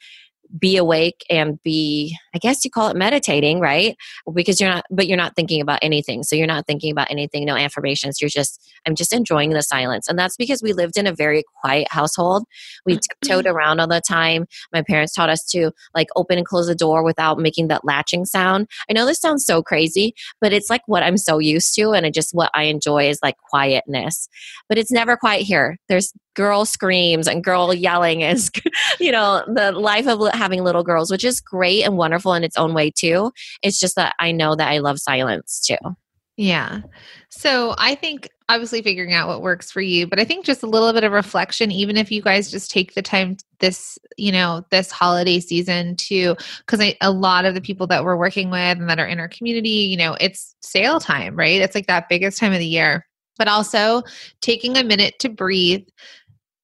be 0.58 0.76
awake 0.76 1.25
and 1.31 1.62
be 1.62 2.16
i 2.34 2.38
guess 2.38 2.64
you 2.64 2.70
call 2.70 2.88
it 2.88 2.96
meditating 2.96 3.60
right? 3.60 3.96
Because 4.32 4.60
you're 4.60 4.70
not 4.70 4.84
but 4.90 5.06
you're 5.06 5.16
not 5.16 5.34
thinking 5.37 5.60
about 5.60 5.81
anything. 5.82 6.22
So 6.22 6.37
you're 6.37 6.46
not 6.46 6.66
thinking 6.66 6.90
about 6.90 7.10
anything 7.10 7.44
no 7.44 7.56
affirmations. 7.56 8.20
You're 8.20 8.31
just 8.31 8.62
i'm 8.86 8.94
just 8.94 9.12
enjoying 9.12 9.50
the 9.50 9.62
silence. 9.62 10.08
And 10.08 10.19
that's 10.19 10.36
because 10.36 10.62
we 10.62 10.72
lived 10.72 10.96
in 10.96 11.06
a 11.06 11.15
very 11.15 11.44
quiet 11.60 11.88
household. 11.91 12.44
We 12.84 12.94
mm-hmm. 12.94 13.00
tiptoed 13.00 13.46
around 13.46 13.81
all 13.81 13.88
the 13.88 14.00
time. 14.00 14.46
My 14.72 14.82
parents 14.82 15.15
taught 15.15 15.29
us 15.29 15.44
to 15.46 15.72
like 15.94 16.08
open 16.17 16.38
and 16.38 16.46
close 16.46 16.67
the 16.67 16.74
door 16.74 17.03
without 17.03 17.38
making 17.38 17.69
that 17.69 17.84
latching 17.84 18.24
sound. 18.24 18.69
I 18.88 18.93
know 18.93 19.06
this 19.06 19.20
sounds 19.20 19.44
so 19.44 19.62
crazy 19.62 20.15
but 20.41 20.53
it's 20.53 20.70
like 20.70 20.82
what 20.86 21.03
i'm 21.03 21.17
so 21.17 21.38
used 21.38 21.74
to 21.74 21.91
and 21.93 22.06
it 22.06 22.15
just 22.15 22.34
what 22.34 22.50
i 22.55 22.65
enjoy 22.65 23.08
is 23.08 23.19
like 23.22 23.36
quietness. 23.50 24.29
But 24.69 24.79
it's 24.79 24.91
never 24.91 25.17
quiet 25.17 25.43
here. 25.43 25.79
There's 25.88 26.12
girl 26.36 26.64
screams 26.64 27.26
and 27.26 27.43
girl 27.43 27.74
yelling 27.74 28.20
is 28.20 28.50
you 29.00 29.10
know 29.10 29.43
the 29.52 29.72
life 29.72 30.06
of 30.06 30.20
having 30.32 30.62
little 30.62 30.84
girls 30.84 31.10
which 31.10 31.24
is 31.24 31.40
great 31.40 31.82
and 31.82 31.96
wonderful 31.96 32.34
in 32.34 32.44
its 32.44 32.56
own 32.56 32.74
way 32.74 32.90
too. 32.90 33.32
It's 33.62 33.81
just 33.81 33.96
that 33.96 34.14
i 34.20 34.32
know 34.32 34.55
that 34.55 34.69
i 34.70 34.78
love 34.78 34.98
silence 34.98 35.60
too. 35.66 35.96
Yeah. 36.36 36.82
So 37.31 37.74
i 37.78 37.94
think 37.94 38.28
obviously 38.48 38.82
figuring 38.82 39.12
out 39.12 39.26
what 39.26 39.43
works 39.43 39.72
for 39.72 39.81
you 39.81 40.06
but 40.06 40.20
i 40.20 40.24
think 40.24 40.44
just 40.44 40.62
a 40.62 40.69
little 40.69 40.93
bit 40.93 41.02
of 41.02 41.10
reflection 41.10 41.72
even 41.72 41.96
if 41.96 42.12
you 42.12 42.22
guys 42.22 42.48
just 42.48 42.70
take 42.70 42.94
the 42.94 43.02
time 43.02 43.36
this 43.58 43.98
you 44.16 44.31
know 44.31 44.62
this 44.70 44.93
holiday 44.93 45.40
season 45.40 45.96
to 45.96 46.36
because 46.64 46.94
a 47.00 47.10
lot 47.10 47.44
of 47.44 47.55
the 47.55 47.60
people 47.60 47.88
that 47.88 48.05
we're 48.05 48.16
working 48.16 48.48
with 48.50 48.78
and 48.78 48.88
that 48.88 49.00
are 49.00 49.06
in 49.06 49.19
our 49.19 49.28
community 49.28 49.69
you 49.69 49.96
know 49.96 50.16
it's 50.20 50.55
sale 50.60 51.00
time 51.00 51.36
right? 51.36 51.60
It's 51.60 51.74
like 51.74 51.86
that 51.86 52.08
biggest 52.08 52.38
time 52.38 52.52
of 52.52 52.58
the 52.58 52.66
year. 52.66 53.06
But 53.38 53.48
also 53.48 54.02
taking 54.40 54.76
a 54.76 54.84
minute 54.84 55.14
to 55.20 55.28
breathe 55.28 55.86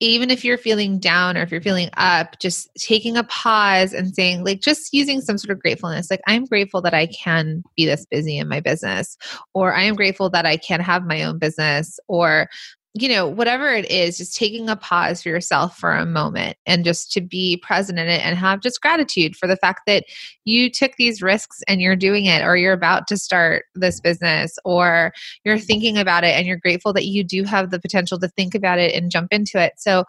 even 0.02 0.30
if 0.30 0.44
you're 0.44 0.58
feeling 0.58 0.98
down 0.98 1.36
or 1.36 1.42
if 1.42 1.52
you're 1.52 1.60
feeling 1.60 1.88
up, 1.96 2.38
just 2.40 2.68
taking 2.76 3.16
a 3.16 3.22
pause 3.24 3.92
and 3.92 4.12
saying, 4.14 4.44
like, 4.44 4.60
just 4.60 4.92
using 4.92 5.20
some 5.20 5.38
sort 5.38 5.52
of 5.52 5.60
gratefulness. 5.60 6.10
Like, 6.10 6.22
I'm 6.26 6.44
grateful 6.44 6.82
that 6.82 6.92
I 6.92 7.06
can 7.06 7.62
be 7.76 7.86
this 7.86 8.04
busy 8.06 8.36
in 8.36 8.48
my 8.48 8.58
business, 8.58 9.16
or 9.54 9.72
I 9.74 9.82
am 9.82 9.94
grateful 9.94 10.28
that 10.30 10.44
I 10.44 10.56
can 10.56 10.80
have 10.80 11.04
my 11.04 11.22
own 11.22 11.38
business, 11.38 12.00
or 12.08 12.48
you 12.94 13.08
know, 13.08 13.26
whatever 13.26 13.72
it 13.72 13.90
is, 13.90 14.18
just 14.18 14.36
taking 14.36 14.68
a 14.68 14.76
pause 14.76 15.22
for 15.22 15.30
yourself 15.30 15.78
for 15.78 15.92
a 15.92 16.04
moment 16.04 16.58
and 16.66 16.84
just 16.84 17.10
to 17.12 17.22
be 17.22 17.56
present 17.56 17.98
in 17.98 18.06
it 18.06 18.24
and 18.24 18.36
have 18.36 18.60
just 18.60 18.82
gratitude 18.82 19.34
for 19.34 19.46
the 19.46 19.56
fact 19.56 19.82
that 19.86 20.04
you 20.44 20.70
took 20.70 20.92
these 20.98 21.22
risks 21.22 21.62
and 21.66 21.80
you're 21.80 21.96
doing 21.96 22.26
it, 22.26 22.42
or 22.42 22.54
you're 22.54 22.74
about 22.74 23.06
to 23.08 23.16
start 23.16 23.64
this 23.74 23.98
business, 23.98 24.58
or 24.66 25.12
you're 25.44 25.58
thinking 25.58 25.96
about 25.96 26.22
it 26.22 26.36
and 26.36 26.46
you're 26.46 26.58
grateful 26.58 26.92
that 26.92 27.06
you 27.06 27.24
do 27.24 27.44
have 27.44 27.70
the 27.70 27.80
potential 27.80 28.18
to 28.18 28.28
think 28.28 28.54
about 28.54 28.78
it 28.78 28.94
and 28.94 29.10
jump 29.10 29.28
into 29.32 29.58
it. 29.58 29.72
So, 29.78 30.04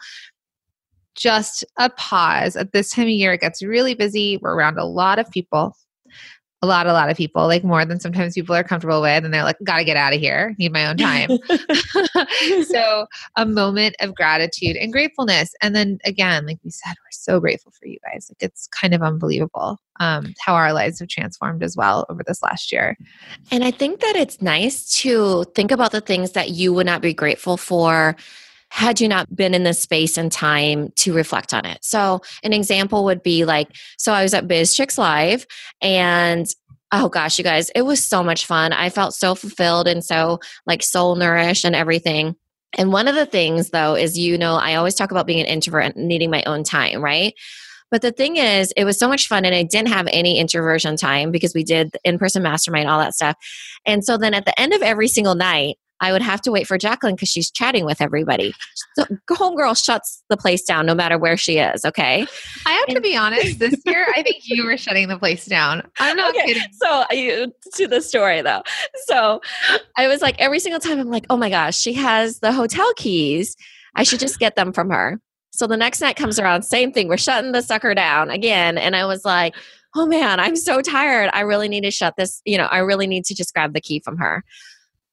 just 1.16 1.64
a 1.78 1.90
pause 1.92 2.56
at 2.56 2.74
this 2.74 2.92
time 2.92 3.04
of 3.04 3.10
year. 3.10 3.34
It 3.34 3.42
gets 3.42 3.64
really 3.64 3.94
busy. 3.94 4.38
We're 4.42 4.56
around 4.56 4.80
a 4.80 4.86
lot 4.86 5.20
of 5.20 5.30
people 5.30 5.76
a 6.64 6.66
lot, 6.66 6.88
a 6.88 6.94
lot 6.94 7.10
of 7.10 7.18
people, 7.18 7.46
like 7.46 7.64
more 7.64 7.84
than 7.84 8.00
sometimes 8.00 8.34
people 8.36 8.56
are 8.56 8.64
comfortable 8.64 9.02
with. 9.02 9.26
And 9.26 9.34
they're 9.34 9.44
like, 9.44 9.58
gotta 9.66 9.84
get 9.84 9.98
out 9.98 10.14
of 10.14 10.22
here, 10.22 10.56
need 10.58 10.72
my 10.72 10.88
own 10.88 10.96
time. 10.96 11.30
so, 12.66 13.06
a 13.36 13.46
moment 13.46 13.98
of 14.00 14.16
gratitude 14.16 14.78
and 14.78 14.92
gratefulness. 14.94 15.54
And 15.62 15.76
then 15.76 16.00
again, 16.06 16.46
like 16.46 16.60
we 16.64 16.72
said, 16.72 16.92
we're 16.92 17.12
so 17.12 17.42
grateful 17.42 17.74
for 17.78 17.86
you 17.86 17.98
guys. 18.10 18.32
Like, 18.32 18.42
it's 18.42 18.68
kind 18.68 18.94
of 18.94 19.02
unbelievable 19.02 19.78
um, 20.00 20.34
how 20.40 20.56
our 20.56 20.72
lives 20.72 21.00
have 21.00 21.10
transformed 21.10 21.64
as 21.64 21.76
well 21.76 22.06
over 22.10 22.24
this 22.26 22.42
last 22.42 22.72
year. 22.72 22.98
And 23.52 23.66
I 23.66 23.72
think 23.72 24.00
that 24.00 24.16
it's 24.16 24.42
nice 24.42 24.90
to 25.02 25.44
think 25.56 25.70
about 25.70 25.92
the 25.92 26.02
things 26.02 26.32
that 26.32 26.52
you 26.52 26.72
would 26.74 26.86
not 26.86 27.02
be 27.02 27.14
grateful 27.14 27.58
for 27.58 28.16
had 28.74 29.00
you 29.00 29.08
not 29.08 29.34
been 29.36 29.54
in 29.54 29.62
the 29.62 29.74
space 29.74 30.18
and 30.18 30.32
time 30.32 30.92
to 30.96 31.14
reflect 31.14 31.54
on 31.54 31.64
it. 31.64 31.78
So, 31.84 32.22
an 32.42 32.54
example 32.54 33.04
would 33.06 33.22
be 33.22 33.46
like, 33.46 33.70
so 34.00 34.12
I 34.12 34.24
was 34.24 34.34
at 34.34 34.48
BizChix 34.48 34.98
Live 34.98 35.46
and 35.80 36.48
oh 36.92 37.08
gosh, 37.08 37.38
you 37.38 37.44
guys, 37.44 37.70
it 37.76 37.84
was 37.84 38.04
so 38.04 38.24
much 38.24 38.48
fun. 38.48 38.74
I 38.74 38.90
felt 38.90 39.14
so 39.14 39.36
fulfilled 39.36 39.88
and 39.88 40.04
so 40.04 40.40
like 40.66 40.82
soul 40.82 41.16
nourished 41.16 41.66
and 41.66 41.76
everything. 41.76 42.36
And 42.76 42.92
one 42.92 43.08
of 43.08 43.14
the 43.14 43.28
things 43.28 43.70
though 43.70 43.94
is, 43.94 44.18
you 44.18 44.40
know, 44.40 44.56
I 44.56 44.74
always 44.74 44.96
talk 44.96 45.12
about 45.12 45.28
being 45.28 45.40
an 45.40 45.46
introvert 45.46 45.96
and 45.96 46.08
needing 46.08 46.32
my 46.32 46.42
own 46.48 46.64
time, 46.64 47.04
right? 47.04 47.36
But 47.92 48.02
the 48.02 48.12
thing 48.12 48.38
is, 48.38 48.74
it 48.76 48.86
was 48.86 48.98
so 48.98 49.08
much 49.08 49.28
fun, 49.28 49.46
and 49.46 49.54
I 49.54 49.62
didn't 49.62 49.90
have 49.90 50.08
any 50.12 50.40
introversion 50.40 50.98
time 50.98 51.30
because 51.30 51.54
we 51.54 51.64
did 51.64 51.96
in 52.04 52.18
person 52.18 52.42
mastermind, 52.42 52.90
all 52.90 52.98
that 52.98 53.14
stuff. 53.14 53.36
And 53.86 54.04
so 54.04 54.18
then 54.18 54.34
at 54.34 54.46
the 54.46 54.60
end 54.60 54.74
of 54.74 54.82
every 54.82 55.08
single 55.08 55.36
night, 55.36 55.78
I 56.04 56.12
would 56.12 56.22
have 56.22 56.42
to 56.42 56.52
wait 56.52 56.68
for 56.68 56.78
Jacqueline 56.78 57.16
because 57.16 57.30
she's 57.30 57.50
chatting 57.50 57.86
with 57.86 58.02
everybody. 58.02 58.54
So 58.96 59.06
homegirl 59.30 59.82
shuts 59.82 60.22
the 60.30 60.36
place 60.36 60.64
down 60.64 60.86
no 60.86 60.94
matter 60.94 61.18
where 61.18 61.38
she 61.38 61.60
is. 61.60 61.86
Okay. 61.86 62.28
I 62.66 62.72
have 62.72 62.86
and- 62.90 62.96
to 62.98 63.02
be 63.02 63.16
honest. 63.16 63.60
This 63.60 63.82
year, 63.86 64.06
I 64.14 64.22
think 64.22 64.44
you 64.44 64.66
were 64.66 64.76
shutting 64.78 65.08
the 65.08 65.18
place 65.18 65.46
down. 65.46 65.82
I'm 66.00 66.18
not 66.18 66.36
okay. 66.36 66.48
kidding. 66.48 66.64
So 66.74 67.06
you 67.12 67.54
to 67.76 67.88
the 67.88 68.02
story 68.02 68.42
though. 68.42 68.64
So 69.06 69.40
I 69.98 70.08
was 70.10 70.22
like 70.22 70.36
every 70.40 70.60
single 70.60 70.82
time 70.82 71.00
I'm 71.00 71.10
like, 71.10 71.26
oh 71.30 71.38
my 71.38 71.50
gosh, 71.50 71.78
she 71.78 71.94
has 71.94 72.40
the 72.40 72.52
hotel 72.52 72.92
keys. 72.98 73.56
I 73.96 74.04
should 74.04 74.20
just 74.20 74.40
get 74.40 74.58
them 74.58 74.74
from 74.74 74.90
her. 74.90 75.22
So 75.52 75.68
the 75.68 75.78
next 75.78 76.02
night 76.02 76.18
comes 76.18 76.38
around, 76.38 76.64
same 76.64 76.92
thing. 76.92 77.08
We're 77.08 77.18
shutting 77.18 77.54
the 77.54 77.62
sucker 77.62 77.94
down 77.96 78.30
again, 78.30 78.78
and 78.78 78.96
I 78.96 79.06
was 79.06 79.24
like. 79.24 79.56
Oh 79.96 80.08
man, 80.08 80.40
I'm 80.40 80.56
so 80.56 80.82
tired. 80.82 81.30
I 81.34 81.42
really 81.42 81.68
need 81.68 81.84
to 81.84 81.92
shut 81.92 82.16
this, 82.18 82.42
you 82.46 82.58
know, 82.58 82.66
I 82.66 82.80
really 82.80 83.06
need 83.06 83.26
to 83.26 83.36
just 83.36 83.54
grab 83.54 83.76
the 83.76 83.80
key 83.80 84.02
from 84.04 84.18
her. 84.18 84.44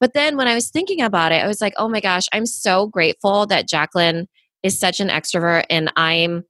But 0.00 0.14
then 0.14 0.36
when 0.36 0.48
I 0.48 0.54
was 0.54 0.70
thinking 0.70 1.02
about 1.02 1.32
it, 1.32 1.44
I 1.44 1.46
was 1.46 1.60
like, 1.60 1.74
oh 1.76 1.88
my 1.88 2.00
gosh, 2.00 2.26
I'm 2.32 2.46
so 2.46 2.86
grateful 2.86 3.46
that 3.46 3.68
Jacqueline 3.68 4.26
is 4.62 4.78
such 4.78 5.00
an 5.00 5.08
extrovert 5.08 5.64
and 5.70 5.92
I'm 5.96 6.44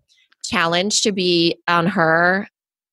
challenged 0.45 1.02
to 1.02 1.12
be 1.12 1.57
on 1.69 1.87
her, 1.88 2.49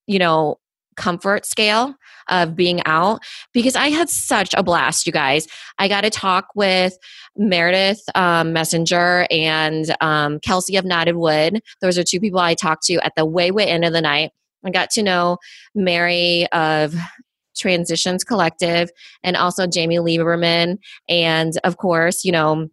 you 0.07 0.19
know, 0.19 0.57
comfort 0.95 1.45
scale 1.45 1.95
of 2.27 2.55
being 2.55 2.81
out 2.85 3.21
because 3.53 3.75
I 3.75 3.89
had 3.89 4.09
such 4.09 4.53
a 4.57 4.63
blast, 4.63 5.05
you 5.05 5.13
guys. 5.13 5.47
I 5.77 5.87
got 5.87 6.01
to 6.01 6.09
talk 6.09 6.47
with 6.55 6.97
Meredith 7.37 8.01
um, 8.15 8.51
Messenger 8.51 9.27
and 9.29 9.95
um, 10.01 10.39
Kelsey 10.39 10.75
of 10.75 10.85
Knotted 10.85 11.15
Wood. 11.15 11.61
Those 11.81 11.97
are 11.97 12.03
two 12.03 12.19
people 12.19 12.39
I 12.39 12.55
talked 12.55 12.83
to 12.85 12.95
at 12.95 13.13
the 13.15 13.25
way, 13.25 13.51
way 13.51 13.67
end 13.67 13.85
of 13.85 13.93
the 13.93 14.01
night. 14.01 14.31
I 14.65 14.71
got 14.71 14.89
to 14.91 15.03
know 15.03 15.37
Mary 15.75 16.47
of 16.51 16.95
Transitions 17.57 18.23
Collective, 18.23 18.89
and 19.23 19.35
also 19.35 19.67
Jamie 19.67 19.97
Lieberman, 19.97 20.77
and 21.09 21.53
of 21.63 21.77
course, 21.77 22.23
you 22.23 22.31
know, 22.31 22.67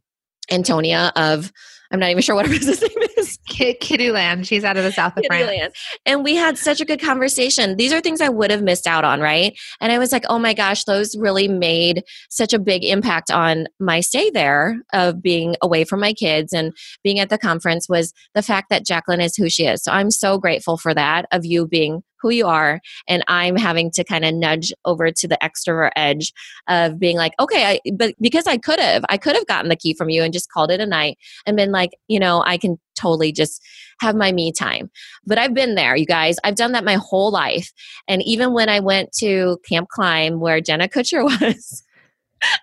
Antonia 0.50 1.12
of 1.16 1.50
I'm 1.90 2.00
not 2.00 2.10
even 2.10 2.22
sure 2.22 2.34
what 2.34 2.46
her 2.46 2.52
business 2.58 2.82
name 2.82 3.08
is. 3.16 3.38
Kitty 3.46 4.10
Land. 4.10 4.46
She's 4.46 4.64
out 4.64 4.76
of 4.76 4.82
the 4.82 4.90
south 4.90 5.16
of 5.16 5.24
France. 5.26 5.78
And 6.04 6.24
we 6.24 6.34
had 6.34 6.58
such 6.58 6.80
a 6.80 6.84
good 6.84 7.00
conversation. 7.00 7.76
These 7.76 7.92
are 7.92 8.00
things 8.00 8.20
I 8.20 8.28
would 8.28 8.50
have 8.50 8.62
missed 8.62 8.86
out 8.86 9.04
on, 9.04 9.20
right? 9.20 9.56
And 9.80 9.92
I 9.92 9.98
was 9.98 10.10
like, 10.10 10.24
oh 10.28 10.40
my 10.40 10.54
gosh, 10.54 10.84
those 10.84 11.16
really 11.16 11.46
made 11.46 12.02
such 12.30 12.52
a 12.52 12.58
big 12.58 12.84
impact 12.84 13.30
on 13.30 13.66
my 13.78 14.00
stay 14.00 14.30
there 14.30 14.80
of 14.92 15.22
being 15.22 15.54
away 15.62 15.84
from 15.84 16.00
my 16.00 16.12
kids 16.12 16.52
and 16.52 16.72
being 17.04 17.20
at 17.20 17.28
the 17.28 17.38
conference 17.38 17.88
was 17.88 18.12
the 18.34 18.42
fact 18.42 18.70
that 18.70 18.84
Jacqueline 18.84 19.20
is 19.20 19.36
who 19.36 19.48
she 19.48 19.66
is. 19.66 19.84
So 19.84 19.92
I'm 19.92 20.10
so 20.10 20.36
grateful 20.36 20.76
for 20.76 20.92
that 20.94 21.26
of 21.30 21.44
you 21.44 21.68
being 21.68 22.02
who 22.24 22.30
you 22.30 22.46
are 22.46 22.80
and 23.06 23.22
i'm 23.28 23.54
having 23.54 23.90
to 23.90 24.02
kind 24.02 24.24
of 24.24 24.32
nudge 24.32 24.72
over 24.86 25.10
to 25.10 25.28
the 25.28 25.36
extrovert 25.42 25.90
edge 25.94 26.32
of 26.68 26.98
being 26.98 27.18
like 27.18 27.34
okay 27.38 27.64
I, 27.66 27.90
but 27.92 28.14
because 28.18 28.46
i 28.46 28.56
could 28.56 28.80
have 28.80 29.04
i 29.10 29.18
could 29.18 29.36
have 29.36 29.46
gotten 29.46 29.68
the 29.68 29.76
key 29.76 29.92
from 29.92 30.08
you 30.08 30.22
and 30.22 30.32
just 30.32 30.50
called 30.50 30.70
it 30.70 30.80
a 30.80 30.86
night 30.86 31.18
and 31.44 31.54
been 31.54 31.70
like 31.70 31.90
you 32.08 32.18
know 32.18 32.42
i 32.46 32.56
can 32.56 32.78
totally 32.98 33.30
just 33.30 33.62
have 34.00 34.16
my 34.16 34.32
me 34.32 34.52
time 34.52 34.90
but 35.26 35.36
i've 35.36 35.52
been 35.52 35.74
there 35.74 35.96
you 35.96 36.06
guys 36.06 36.36
i've 36.44 36.54
done 36.54 36.72
that 36.72 36.82
my 36.82 36.94
whole 36.94 37.30
life 37.30 37.72
and 38.08 38.22
even 38.22 38.54
when 38.54 38.70
i 38.70 38.80
went 38.80 39.12
to 39.12 39.58
camp 39.68 39.88
climb 39.90 40.40
where 40.40 40.62
jenna 40.62 40.88
kutcher 40.88 41.22
was 41.40 41.84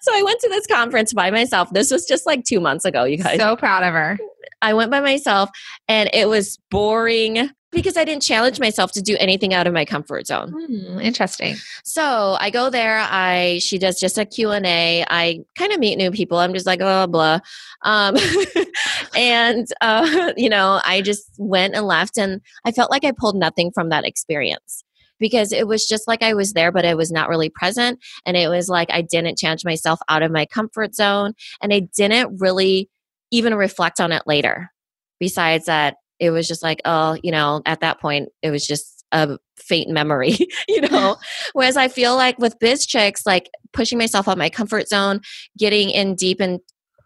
so 0.01 0.15
I 0.15 0.21
went 0.21 0.39
to 0.41 0.49
this 0.49 0.67
conference 0.67 1.11
by 1.11 1.31
myself. 1.31 1.71
This 1.71 1.89
was 1.89 2.05
just 2.05 2.27
like 2.27 2.43
two 2.43 2.59
months 2.59 2.85
ago, 2.85 3.03
you 3.03 3.17
guys. 3.17 3.39
So 3.39 3.55
proud 3.55 3.83
of 3.83 3.93
her. 3.93 4.19
I 4.61 4.73
went 4.73 4.91
by 4.91 5.01
myself 5.01 5.49
and 5.87 6.09
it 6.13 6.27
was 6.29 6.57
boring 6.69 7.49
because 7.71 7.95
I 7.95 8.03
didn't 8.03 8.23
challenge 8.23 8.59
myself 8.59 8.91
to 8.93 9.01
do 9.01 9.15
anything 9.19 9.53
out 9.53 9.65
of 9.65 9.73
my 9.73 9.85
comfort 9.85 10.27
zone. 10.27 10.51
Hmm, 10.51 10.99
interesting. 10.99 11.55
So 11.83 12.35
I 12.39 12.49
go 12.49 12.69
there. 12.69 12.99
I 12.99 13.59
she 13.61 13.77
does 13.77 13.99
just 13.99 14.17
a 14.17 14.25
Q 14.25 14.51
and 14.51 14.65
A. 14.65 15.05
I 15.09 15.39
kind 15.57 15.71
of 15.71 15.79
meet 15.79 15.97
new 15.97 16.11
people. 16.11 16.37
I'm 16.37 16.53
just 16.53 16.65
like 16.65 16.79
blah 16.79 17.07
blah, 17.07 17.39
um, 17.83 18.17
and 19.15 19.67
uh, 19.81 20.33
you 20.37 20.49
know 20.49 20.81
I 20.83 21.01
just 21.01 21.23
went 21.37 21.75
and 21.75 21.85
left, 21.87 22.17
and 22.17 22.41
I 22.65 22.71
felt 22.71 22.91
like 22.91 23.05
I 23.05 23.11
pulled 23.11 23.35
nothing 23.37 23.71
from 23.71 23.89
that 23.89 24.05
experience 24.05 24.83
because 25.19 25.51
it 25.53 25.67
was 25.67 25.87
just 25.87 26.07
like 26.07 26.23
I 26.23 26.33
was 26.33 26.53
there, 26.53 26.71
but 26.71 26.85
I 26.85 26.95
was 26.95 27.11
not 27.11 27.29
really 27.29 27.49
present, 27.49 27.99
and 28.25 28.35
it 28.35 28.49
was 28.49 28.67
like 28.67 28.89
I 28.91 29.01
didn't 29.01 29.37
challenge 29.37 29.63
myself 29.63 29.99
out 30.09 30.23
of 30.23 30.31
my 30.31 30.45
comfort 30.45 30.93
zone, 30.93 31.33
and 31.61 31.73
I 31.73 31.87
didn't 31.95 32.41
really 32.41 32.89
even 33.31 33.55
reflect 33.55 33.99
on 33.99 34.11
it 34.11 34.23
later. 34.25 34.71
Besides 35.19 35.65
that, 35.65 35.95
it 36.19 36.29
was 36.29 36.47
just 36.47 36.63
like, 36.63 36.81
oh, 36.85 37.17
you 37.23 37.31
know, 37.31 37.61
at 37.65 37.79
that 37.81 37.99
point, 37.99 38.29
it 38.41 38.51
was 38.51 38.65
just 38.65 39.03
a 39.11 39.37
faint 39.57 39.89
memory, 39.89 40.37
you 40.67 40.81
know. 40.89 41.17
Whereas 41.53 41.77
I 41.77 41.87
feel 41.87 42.15
like 42.15 42.37
with 42.37 42.59
BizChix, 42.59 43.25
like 43.25 43.49
pushing 43.73 43.97
myself 43.97 44.27
out 44.27 44.37
my 44.37 44.49
comfort 44.49 44.87
zone, 44.87 45.21
getting 45.57 45.89
in 45.89 46.15
deep 46.15 46.39
and 46.39 46.59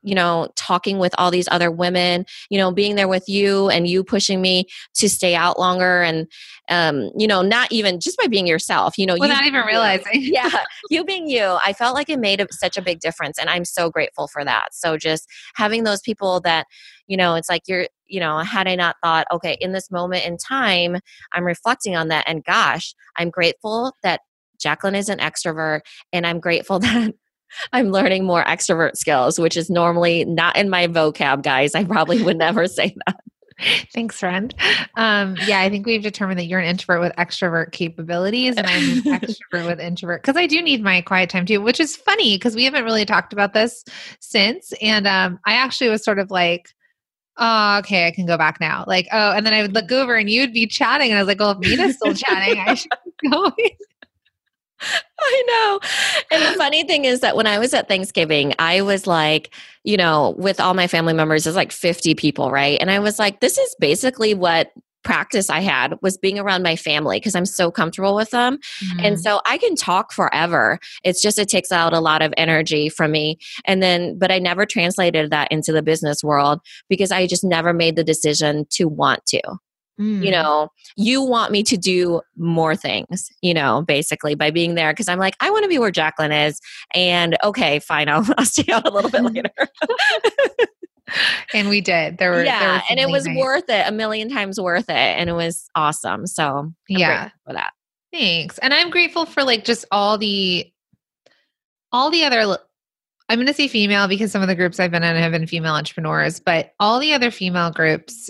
you 0.06 0.16
know 0.16 0.48
talking 0.56 1.00
with 1.00 1.14
all 1.18 1.32
these 1.32 1.48
other 1.52 1.70
women 1.72 2.26
you 2.50 2.58
know 2.58 2.72
being 2.72 2.96
there 2.96 3.08
with 3.08 3.28
you 3.28 3.70
and 3.70 3.88
you 3.88 4.04
pushing 4.04 4.42
me 4.42 4.66
to 4.94 5.10
stay 5.10 5.36
out 5.36 5.60
longer 5.60 6.02
and 6.02 6.28
um 6.70 7.10
you 7.18 7.28
know 7.28 7.42
not 7.42 7.72
even 7.72 8.00
just 8.00 8.18
by 8.18 8.28
being 8.28 8.48
yourself 8.48 8.98
you 8.98 9.06
know 9.06 9.16
without 9.20 9.42
you, 9.42 9.48
even 9.48 9.66
realizing. 9.66 10.22
Yeah 10.22 10.64
you 10.90 11.04
being 11.04 11.28
you. 11.28 11.58
I 11.64 11.74
felt 11.74 11.96
like 11.96 12.10
it 12.10 12.20
made 12.20 12.40
a, 12.40 12.48
such 12.52 12.78
a 12.78 12.82
big 12.82 13.00
difference 13.00 13.38
and 13.40 13.50
i'm 13.50 13.66
so 13.66 13.90
grateful 13.90 14.28
for 14.28 14.46
that. 14.46 14.74
So 14.74 14.98
just 14.98 15.28
having 15.56 15.84
those 15.84 16.02
people 16.02 16.40
that 16.42 16.68
you 17.08 17.18
know 17.18 17.36
it's 17.36 17.50
like 17.50 17.64
you're 17.68 17.88
you 18.08 18.20
know 18.20 18.40
had 18.40 18.68
i 18.68 18.76
not 18.76 18.96
thought 19.04 19.28
okay 19.32 19.58
in 19.60 19.72
this 19.72 19.92
moment 19.92 20.26
in 20.26 20.38
time 20.38 20.98
i'm 21.34 21.44
reflecting 21.44 21.96
on 21.96 22.08
that 22.08 22.24
and 22.28 22.44
gosh 22.44 22.94
i'm 23.18 23.30
grateful 23.30 23.94
that 24.04 24.22
jacqueline 24.60 24.96
is 24.96 25.10
an 25.10 25.20
extrovert 25.20 25.82
and 26.14 26.26
i'm 26.26 26.40
grateful 26.40 26.80
that 26.86 27.14
i'm 27.74 27.92
learning 27.92 28.26
more 28.26 28.44
extrovert 28.46 28.96
skills 28.96 29.40
which 29.40 29.58
is 29.58 29.70
normally 29.70 30.26
not 30.26 30.56
in 30.56 30.70
my 30.70 30.88
vocab 30.88 31.44
guys 31.44 31.76
i 31.76 31.84
probably 31.84 32.22
would 32.22 32.38
never 32.38 32.68
say 32.68 32.96
that 33.06 33.20
Thanks, 33.94 34.20
friend. 34.20 34.54
Um, 34.98 35.38
yeah, 35.46 35.62
I 35.62 35.70
think 35.70 35.86
we've 35.86 36.04
determined 36.04 36.40
that 36.40 36.46
you're 36.46 36.60
an 36.60 36.68
introvert 36.68 37.00
with 37.00 37.14
extrovert 37.14 37.72
capabilities, 37.72 38.58
and 38.58 38.68
I'm 38.68 38.84
an 38.92 39.02
extrovert 39.22 39.66
with 39.66 39.80
introvert 39.80 40.22
because 40.22 40.36
I 40.36 40.46
do 40.46 40.62
need 40.62 40.84
my 40.84 41.02
quiet 41.02 41.30
time 41.30 41.46
too, 41.46 41.62
which 41.62 41.80
is 41.80 41.96
funny 41.96 42.36
because 42.36 42.56
we 42.56 42.66
haven't 42.66 42.84
really 42.84 43.06
talked 43.06 43.32
about 43.32 43.54
this 43.54 43.86
since. 44.20 44.74
And 44.82 45.08
um, 45.08 45.40
I 45.46 45.54
actually 45.54 45.90
was 45.90 46.04
sort 46.04 46.20
of 46.20 46.32
like, 46.32 46.68
oh, 47.38 47.78
okay, 47.80 48.08
I 48.08 48.12
can 48.12 48.26
go 48.26 48.38
back 48.38 48.60
now. 48.60 48.84
Like, 48.88 49.08
oh, 49.14 49.32
and 49.32 49.46
then 49.46 49.54
I 49.54 49.62
would 49.62 49.74
look 49.74 49.92
over 49.92 50.16
and 50.16 50.30
you'd 50.30 50.54
be 50.54 50.68
chatting. 50.68 51.12
And 51.12 51.18
I 51.18 51.22
was 51.22 51.28
like, 51.28 51.40
well, 51.40 51.52
if 51.52 51.60
Minna's 51.60 51.96
still 51.96 52.14
chatting, 52.14 52.60
I 52.60 52.74
should 52.74 52.92
be 53.22 53.30
going. 53.30 53.54
I 55.20 55.44
know. 55.48 55.80
And 56.32 56.54
the 56.54 56.58
funny 56.58 56.84
thing 56.84 57.06
is 57.06 57.22
that 57.22 57.36
when 57.36 57.48
I 57.48 57.60
was 57.60 57.74
at 57.74 57.88
Thanksgiving, 57.88 58.54
I 58.60 58.82
was 58.82 59.08
like, 59.08 59.54
you 59.84 59.98
know, 59.98 60.36
with 60.38 60.60
all 60.60 60.74
my 60.74 60.88
family 60.88 61.14
members, 61.14 61.48
it's 61.48 61.56
like 61.56 61.72
50 61.72 62.16
people, 62.16 62.52
right? 62.52 62.78
And 62.80 62.92
I 62.92 63.00
was 63.00 63.18
like, 63.18 63.40
this 63.40 63.58
is 63.58 63.76
basically 63.80 64.34
what 64.34 64.72
practice 65.06 65.50
I 65.50 65.62
had 65.62 65.94
was 66.02 66.18
being 66.18 66.38
around 66.38 66.64
my 66.64 66.76
family 66.76 67.18
because 67.18 67.36
I'm 67.36 67.46
so 67.46 67.72
comfortable 67.72 68.16
with 68.16 68.32
them. 68.32 68.58
Mm-hmm. 68.58 69.06
And 69.06 69.22
so 69.22 69.40
I 69.46 69.58
can 69.58 69.76
talk 69.76 70.12
forever. 70.12 70.80
It's 71.04 71.22
just, 71.22 71.40
it 71.40 71.48
takes 71.48 71.72
out 71.72 71.94
a 71.94 72.00
lot 72.00 72.22
of 72.22 72.34
energy 72.36 72.90
from 72.90 73.12
me. 73.12 73.38
And 73.66 73.82
then, 73.82 74.18
but 74.18 74.32
I 74.32 74.40
never 74.40 74.66
translated 74.66 75.30
that 75.30 75.52
into 75.52 75.72
the 75.72 75.84
business 75.84 76.24
world 76.24 76.60
because 76.90 77.12
I 77.12 77.28
just 77.28 77.44
never 77.44 77.72
made 77.72 77.96
the 77.96 78.04
decision 78.04 78.66
to 78.72 78.86
want 78.86 79.26
to. 79.28 79.42
Mm. 80.00 80.26
You 80.26 80.32
know, 80.32 80.70
you 80.98 81.22
want 81.22 81.52
me 81.52 81.64
to 81.64 81.78
do 81.78 82.22
more 82.36 82.76
things, 82.76 83.30
you 83.42 83.54
know, 83.54 83.82
basically 83.82 84.36
by 84.36 84.52
being 84.52 84.76
there 84.76 84.92
because 84.92 85.08
I'm 85.08 85.20
like, 85.20 85.36
I 85.40 85.50
want 85.50 85.64
to 85.64 85.70
be 85.70 85.80
where 85.80 85.92
Jacqueline 85.92 86.32
is. 86.32 86.60
And 86.94 87.38
okay, 87.44 87.80
fine, 87.80 88.10
I'll, 88.10 88.26
I'll 88.38 88.46
stay 88.46 88.72
out 88.72 88.88
a 88.88 88.92
little 88.92 89.10
bit 89.10 89.24
later. 89.24 89.52
and 91.54 91.70
we 91.70 91.82
did. 91.82 92.18
There 92.18 92.32
were 92.32 92.44
yeah, 92.44 92.60
there 92.60 92.84
and 92.90 93.00
it 93.00 93.10
was 93.10 93.26
nice. 93.26 93.38
worth 93.38 93.70
it, 93.70 93.88
a 93.88 93.92
million 93.92 94.30
times 94.30 94.60
worth 94.60 94.90
it, 94.90 94.96
and 94.96 95.30
it 95.30 95.34
was 95.34 95.70
awesome. 95.76 96.28
So 96.28 96.58
I'm 96.58 96.76
yeah, 96.90 97.30
for 97.46 97.54
that. 97.54 97.72
Thanks. 98.12 98.58
And 98.60 98.74
I'm 98.74 98.90
grateful 98.90 99.26
for 99.26 99.44
like 99.44 99.66
just 99.66 99.86
all 99.92 100.18
the 100.18 100.72
all 101.92 102.10
the 102.10 102.24
other 102.24 102.58
I'm 103.28 103.38
going 103.38 103.48
to 103.48 103.54
say 103.54 103.68
female 103.68 104.08
because 104.08 104.32
some 104.32 104.42
of 104.42 104.48
the 104.48 104.56
groups 104.56 104.80
I've 104.80 104.92
been 104.92 105.04
in 105.04 105.16
have 105.16 105.32
been 105.32 105.48
female 105.48 105.74
entrepreneurs, 105.74 106.40
but 106.40 106.74
all 106.80 107.00
the 107.00 107.14
other 107.14 107.32
female 107.32 107.72
groups 107.72 108.30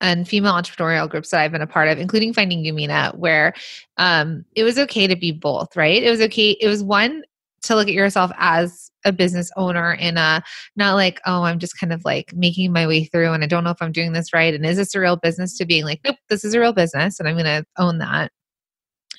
and 0.00 0.28
female 0.28 0.52
entrepreneurial 0.52 1.08
groups 1.08 1.30
that 1.30 1.40
I've 1.40 1.52
been 1.52 1.62
a 1.62 1.66
part 1.66 1.88
of, 1.88 1.98
including 1.98 2.32
Finding 2.32 2.64
Yumina, 2.64 3.16
where 3.16 3.54
um, 3.96 4.44
it 4.54 4.64
was 4.64 4.78
okay 4.78 5.06
to 5.06 5.16
be 5.16 5.32
both, 5.32 5.76
right? 5.76 6.02
It 6.02 6.10
was 6.10 6.20
okay. 6.20 6.50
It 6.60 6.68
was 6.68 6.82
one 6.82 7.22
to 7.62 7.74
look 7.74 7.88
at 7.88 7.94
yourself 7.94 8.30
as 8.38 8.90
a 9.04 9.12
business 9.12 9.50
owner 9.56 9.92
in 9.94 10.16
a 10.16 10.42
not 10.76 10.94
like, 10.94 11.20
oh, 11.26 11.42
I'm 11.42 11.58
just 11.58 11.78
kind 11.78 11.92
of 11.92 12.04
like 12.04 12.32
making 12.34 12.72
my 12.72 12.86
way 12.86 13.04
through 13.04 13.32
and 13.32 13.42
I 13.42 13.46
don't 13.46 13.64
know 13.64 13.70
if 13.70 13.80
I'm 13.80 13.92
doing 13.92 14.12
this 14.12 14.32
right. 14.32 14.54
And 14.54 14.64
is 14.64 14.76
this 14.76 14.94
a 14.94 15.00
real 15.00 15.16
business 15.16 15.56
to 15.58 15.66
being 15.66 15.84
like, 15.84 16.00
nope, 16.04 16.16
this 16.28 16.44
is 16.44 16.54
a 16.54 16.60
real 16.60 16.72
business 16.72 17.18
and 17.18 17.28
I'm 17.28 17.36
going 17.36 17.44
to 17.44 17.64
own 17.78 17.98
that. 17.98 18.30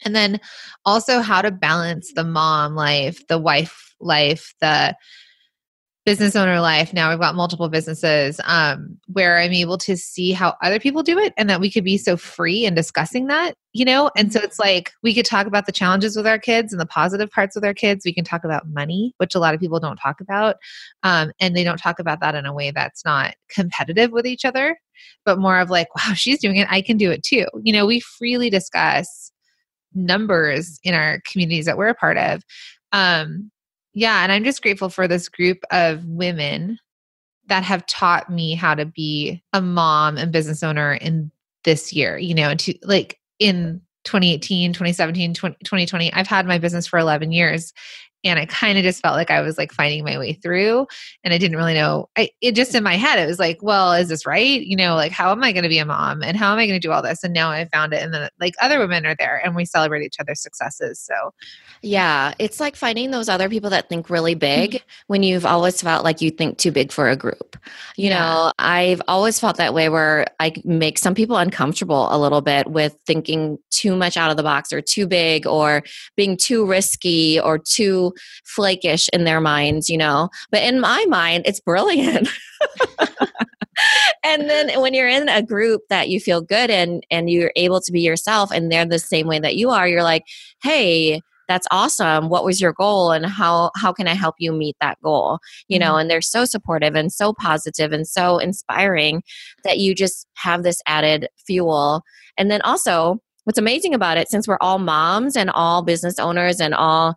And 0.04 0.16
then 0.16 0.40
also 0.86 1.22
how 1.22 1.42
to 1.42 1.52
balance 1.52 2.12
the 2.14 2.24
mom 2.24 2.76
life, 2.76 3.26
the 3.28 3.40
wife 3.40 3.96
life, 4.00 4.54
the 4.62 4.96
business 6.06 6.36
owner 6.36 6.60
life 6.60 6.94
now 6.94 7.10
we've 7.10 7.20
got 7.20 7.36
multiple 7.36 7.70
businesses 7.70 8.40
um, 8.46 8.98
where 9.08 9.38
i'm 9.38 9.54
able 9.54 9.78
to 9.78 9.98
see 9.98 10.32
how 10.32 10.56
other 10.62 10.80
people 10.80 11.04
do 11.04 11.18
it 11.18 11.34
and 11.38 11.50
that 11.50 11.60
we 11.60 11.72
could 11.72 11.84
be 11.84 11.98
so 11.98 12.16
free 12.16 12.66
in 12.66 12.76
discussing 12.76 13.28
that 13.28 13.56
you 13.76 13.84
know? 13.84 14.10
And 14.16 14.32
so 14.32 14.40
it's 14.40 14.58
like 14.58 14.94
we 15.04 15.14
could 15.14 15.26
talk 15.26 15.48
about 15.48 15.66
the 15.66 15.74
challenges 15.74 16.16
with 16.16 16.26
our 16.26 16.40
kids 16.40 16.72
and 16.72 16.80
the 16.80 16.86
positive 16.86 17.30
parts 17.30 17.56
with 17.56 17.66
our 17.66 17.74
kids. 17.74 18.06
We 18.06 18.14
can 18.14 18.24
talk 18.24 18.46
about 18.46 18.70
money 18.70 19.14
which 19.18 19.36
a 19.36 19.40
lot 19.40 19.54
of 19.54 19.60
people 19.60 19.82
don't 19.82 19.98
talk 19.98 20.22
about 20.22 20.56
um, 21.04 21.34
and 21.42 21.56
they 21.56 21.66
don't 21.66 21.78
talk 21.78 22.00
about 22.00 22.22
that 22.22 22.36
in 22.36 22.46
a 22.46 22.54
way 22.54 22.72
that's 22.72 23.04
not 23.04 23.36
competitive 23.50 24.12
with 24.14 24.26
each 24.26 24.46
other 24.46 24.80
but 25.26 25.40
more 25.40 25.60
of 25.60 25.70
like 25.70 25.94
wow 25.98 26.14
she's 26.14 26.40
doing 26.40 26.56
it. 26.56 26.68
I 26.72 26.82
can 26.82 26.96
do 26.96 27.12
it 27.12 27.22
too. 27.22 27.46
You 27.62 27.74
know 27.74 27.86
we 27.86 28.00
freely 28.00 28.50
discuss 28.50 29.32
numbers 29.94 30.80
in 30.84 30.94
our 30.94 31.20
communities 31.30 31.66
that 31.66 31.78
we're 31.78 31.90
a 31.90 31.96
part 31.96 32.18
of 32.18 32.44
um, 32.94 33.52
yeah 33.96 34.22
and 34.22 34.32
i'm 34.32 34.44
just 34.44 34.62
grateful 34.62 34.90
for 34.90 35.08
this 35.08 35.28
group 35.28 35.64
of 35.72 36.06
women 36.06 36.78
that 37.48 37.64
have 37.64 37.86
taught 37.88 38.30
me 38.30 38.54
how 38.54 38.76
to 38.76 38.86
be 38.86 39.42
a 39.54 39.62
mom 39.62 40.18
and 40.18 40.32
business 40.32 40.62
owner 40.62 40.94
in 40.94 41.32
this 41.64 41.92
year 41.92 42.18
you 42.18 42.36
know 42.36 42.54
to 42.54 42.78
like 42.84 43.20
in 43.40 43.82
2018 44.04 44.72
2017 44.72 45.34
20, 45.34 45.56
2020 45.64 46.14
i've 46.14 46.28
had 46.28 46.46
my 46.46 46.60
business 46.60 46.86
for 46.86 47.00
11 47.00 47.32
years 47.32 47.74
and 48.26 48.40
I 48.40 48.46
kind 48.46 48.78
of 48.78 48.84
just 48.84 49.02
felt 49.02 49.16
like 49.16 49.32
I 49.32 49.42
was 49.42 49.58
like 49.58 49.72
finding 49.72 50.04
my 50.04 50.18
way 50.18 50.34
through 50.34 50.88
and 51.24 51.34
I 51.34 51.38
didn't 51.38 51.58
really 51.58 51.74
know 51.74 52.10
I 52.18 52.30
it 52.42 52.54
just 52.54 52.76
in 52.76 52.84
my 52.84 52.96
head 52.96 53.20
it 53.20 53.28
was 53.28 53.40
like 53.40 53.60
well 53.62 53.94
is 53.94 54.10
this 54.10 54.26
right? 54.26 54.62
You 54.62 54.76
know 54.76 54.96
like 54.96 55.12
how 55.12 55.32
am 55.32 55.44
I 55.44 55.52
going 55.52 55.64
to 55.64 55.70
be 55.70 55.78
a 55.78 55.86
mom? 55.86 56.24
And 56.24 56.36
how 56.36 56.52
am 56.52 56.60
I 56.60 56.66
going 56.66 56.80
to 56.80 56.86
do 56.86 56.92
all 56.92 57.02
this? 57.02 57.24
And 57.24 57.34
now 57.34 57.52
I 57.52 57.66
found 57.66 57.94
it 57.94 58.02
and 58.02 58.14
then 58.14 58.30
like 58.40 58.56
other 58.62 58.80
women 58.80 59.06
are 59.06 59.16
there 59.18 59.42
and 59.44 59.56
we 59.56 59.66
celebrate 59.66 60.04
each 60.04 60.20
other's 60.20 60.42
successes 60.42 61.00
so. 61.00 61.34
Yeah 61.82 62.34
it's 62.40 62.60
like 62.60 62.76
finding 62.76 63.12
those 63.12 63.30
other 63.30 63.50
people 63.50 63.70
that 63.70 63.90
think 63.90 64.10
really 64.10 64.36
big 64.36 64.72
mm-hmm. 64.72 64.86
when 65.08 65.24
you've 65.24 65.46
always 65.46 65.82
felt 65.82 66.04
like 66.04 66.22
you 66.22 66.32
think 66.32 66.58
too 66.58 66.72
big 66.72 66.92
for 66.92 67.10
a 67.10 67.16
group. 67.16 67.58
You 67.96 68.10
yeah. 68.10 68.20
know 68.20 68.52
I've 68.58 69.02
always 69.08 69.40
felt 69.40 69.58
that 69.58 69.74
way 69.74 69.90
where 69.90 70.26
I 70.40 70.54
make 70.64 70.98
some 70.98 71.14
people 71.14 71.38
uncomfortable 71.38 72.08
a 72.12 72.18
little 72.18 72.42
bit 72.42 72.68
with 72.68 72.98
thinking 73.06 73.60
too 73.70 73.96
much 73.96 74.18
out 74.18 74.32
of 74.32 74.38
the 74.38 74.44
box 74.44 74.74
or 74.74 74.82
too 74.82 75.06
big 75.08 75.46
or 75.46 75.84
being 76.16 76.38
too 76.38 76.66
risky 76.66 77.40
or 77.40 77.60
too 77.60 78.14
flakish 78.46 79.10
in 79.14 79.24
their 79.24 79.42
minds, 79.42 79.90
you 79.90 79.98
know. 79.98 80.30
But 80.52 80.64
in 80.64 80.80
my 80.80 81.06
mind, 81.08 81.44
it's 81.46 81.60
brilliant. 81.60 82.28
and 84.24 84.50
then 84.50 84.80
when 84.82 84.94
you're 84.94 85.08
in 85.08 85.30
a 85.30 85.42
group 85.42 85.82
that 85.90 86.10
you 86.10 86.20
feel 86.20 86.42
good 86.42 86.70
in 86.70 87.02
and 87.12 87.30
you're 87.30 87.52
able 87.56 87.82
to 87.82 87.92
be 87.92 88.02
yourself 88.02 88.52
and 88.52 88.72
they're 88.72 88.86
the 88.86 89.00
same 89.00 89.28
way 89.28 89.40
that 89.40 89.56
you 89.56 89.70
are, 89.70 89.88
you're 89.88 90.04
like, 90.04 90.24
hey, 90.64 91.22
that's 91.48 91.68
awesome 91.72 92.30
what 92.30 92.44
was 92.44 92.60
your 92.60 92.74
goal 92.74 93.12
and 93.12 93.26
how 93.26 93.72
how 93.76 93.94
can 93.94 94.08
i 94.08 94.14
help 94.14 94.36
you 94.40 94.52
meet 94.52 94.76
that 94.82 94.98
goal 95.04 95.40
you 95.68 95.78
know 95.78 95.92
mm-hmm. 95.92 96.00
and 96.00 96.10
they're 96.10 96.22
so 96.22 96.46
supportive 96.46 96.96
and 96.96 97.12
so 97.12 97.34
positive 97.34 97.92
and 97.92 98.08
so 98.08 98.38
inspiring 98.38 99.22
that 99.64 99.78
you 99.78 99.94
just 99.94 100.28
have 100.36 100.64
this 100.64 100.82
added 100.88 101.28
fuel 101.46 102.02
and 102.38 102.50
then 102.50 102.62
also 102.62 103.20
what's 103.44 103.60
amazing 103.60 103.94
about 103.94 104.18
it 104.18 104.30
since 104.30 104.48
we're 104.48 104.58
all 104.60 104.80
moms 104.80 105.36
and 105.36 105.50
all 105.52 105.84
business 105.84 106.20
owners 106.20 106.60
and 106.60 106.74
all 106.74 107.16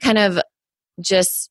kind 0.00 0.18
of 0.18 0.40
just 1.00 1.50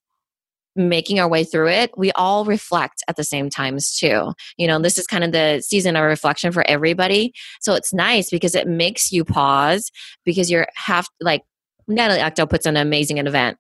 making 0.76 1.20
our 1.20 1.28
way 1.28 1.44
through 1.44 1.70
it, 1.70 1.92
we 1.98 2.12
all 2.14 2.46
reflect 2.46 3.02
at 3.08 3.16
the 3.16 3.24
same 3.24 3.50
times 3.50 3.98
too. 3.98 4.34
You 4.58 4.68
know, 4.68 4.80
this 4.80 4.98
is 4.98 5.08
kind 5.08 5.24
of 5.24 5.32
the 5.32 5.62
season 5.62 5.96
of 5.96 6.04
reflection 6.04 6.52
for 6.52 6.68
everybody. 6.68 7.34
So 7.62 7.76
it's 7.76 7.94
nice 7.94 8.30
because 8.30 8.56
it 8.56 8.68
makes 8.68 9.12
you 9.12 9.24
pause 9.24 9.90
because 10.26 10.52
you're 10.52 10.68
half 10.76 11.08
like 11.22 11.44
Natalie 11.88 12.20
Eckdahl 12.20 12.50
puts 12.50 12.68
on 12.68 12.76
an 12.76 12.86
amazing 12.86 13.20
event 13.20 13.58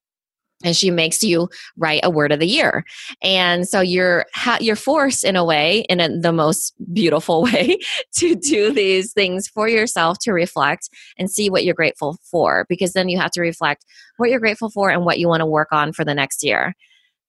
and 0.64 0.76
she 0.76 0.90
makes 0.90 1.22
you 1.22 1.50
write 1.78 2.02
a 2.04 2.10
word 2.10 2.32
of 2.32 2.40
the 2.40 2.48
year. 2.48 2.86
And 3.22 3.68
so 3.68 3.82
you're 3.82 4.26
you're 4.60 4.76
forced 4.76 5.24
in 5.24 5.36
a 5.36 5.44
way 5.44 5.86
in 5.90 6.00
a, 6.00 6.18
the 6.18 6.32
most 6.32 6.74
beautiful 6.94 7.44
way 7.52 7.78
to 8.18 8.36
do 8.36 8.72
these 8.72 9.14
things 9.14 9.48
for 9.48 9.68
yourself 9.68 10.18
to 10.22 10.32
reflect 10.32 10.90
and 11.18 11.30
see 11.30 11.50
what 11.50 11.64
you're 11.66 11.74
grateful 11.74 12.18
for 12.30 12.66
because 12.70 12.94
then 12.94 13.10
you 13.10 13.18
have 13.18 13.32
to 13.32 13.42
reflect 13.42 13.86
what 14.18 14.30
you're 14.30 14.40
grateful 14.40 14.70
for 14.70 14.90
and 14.90 15.06
what 15.06 15.20
you 15.20 15.28
want 15.28 15.42
to 15.42 15.46
work 15.46 15.70
on 15.72 15.92
for 15.92 16.06
the 16.06 16.14
next 16.14 16.44
year 16.44 16.74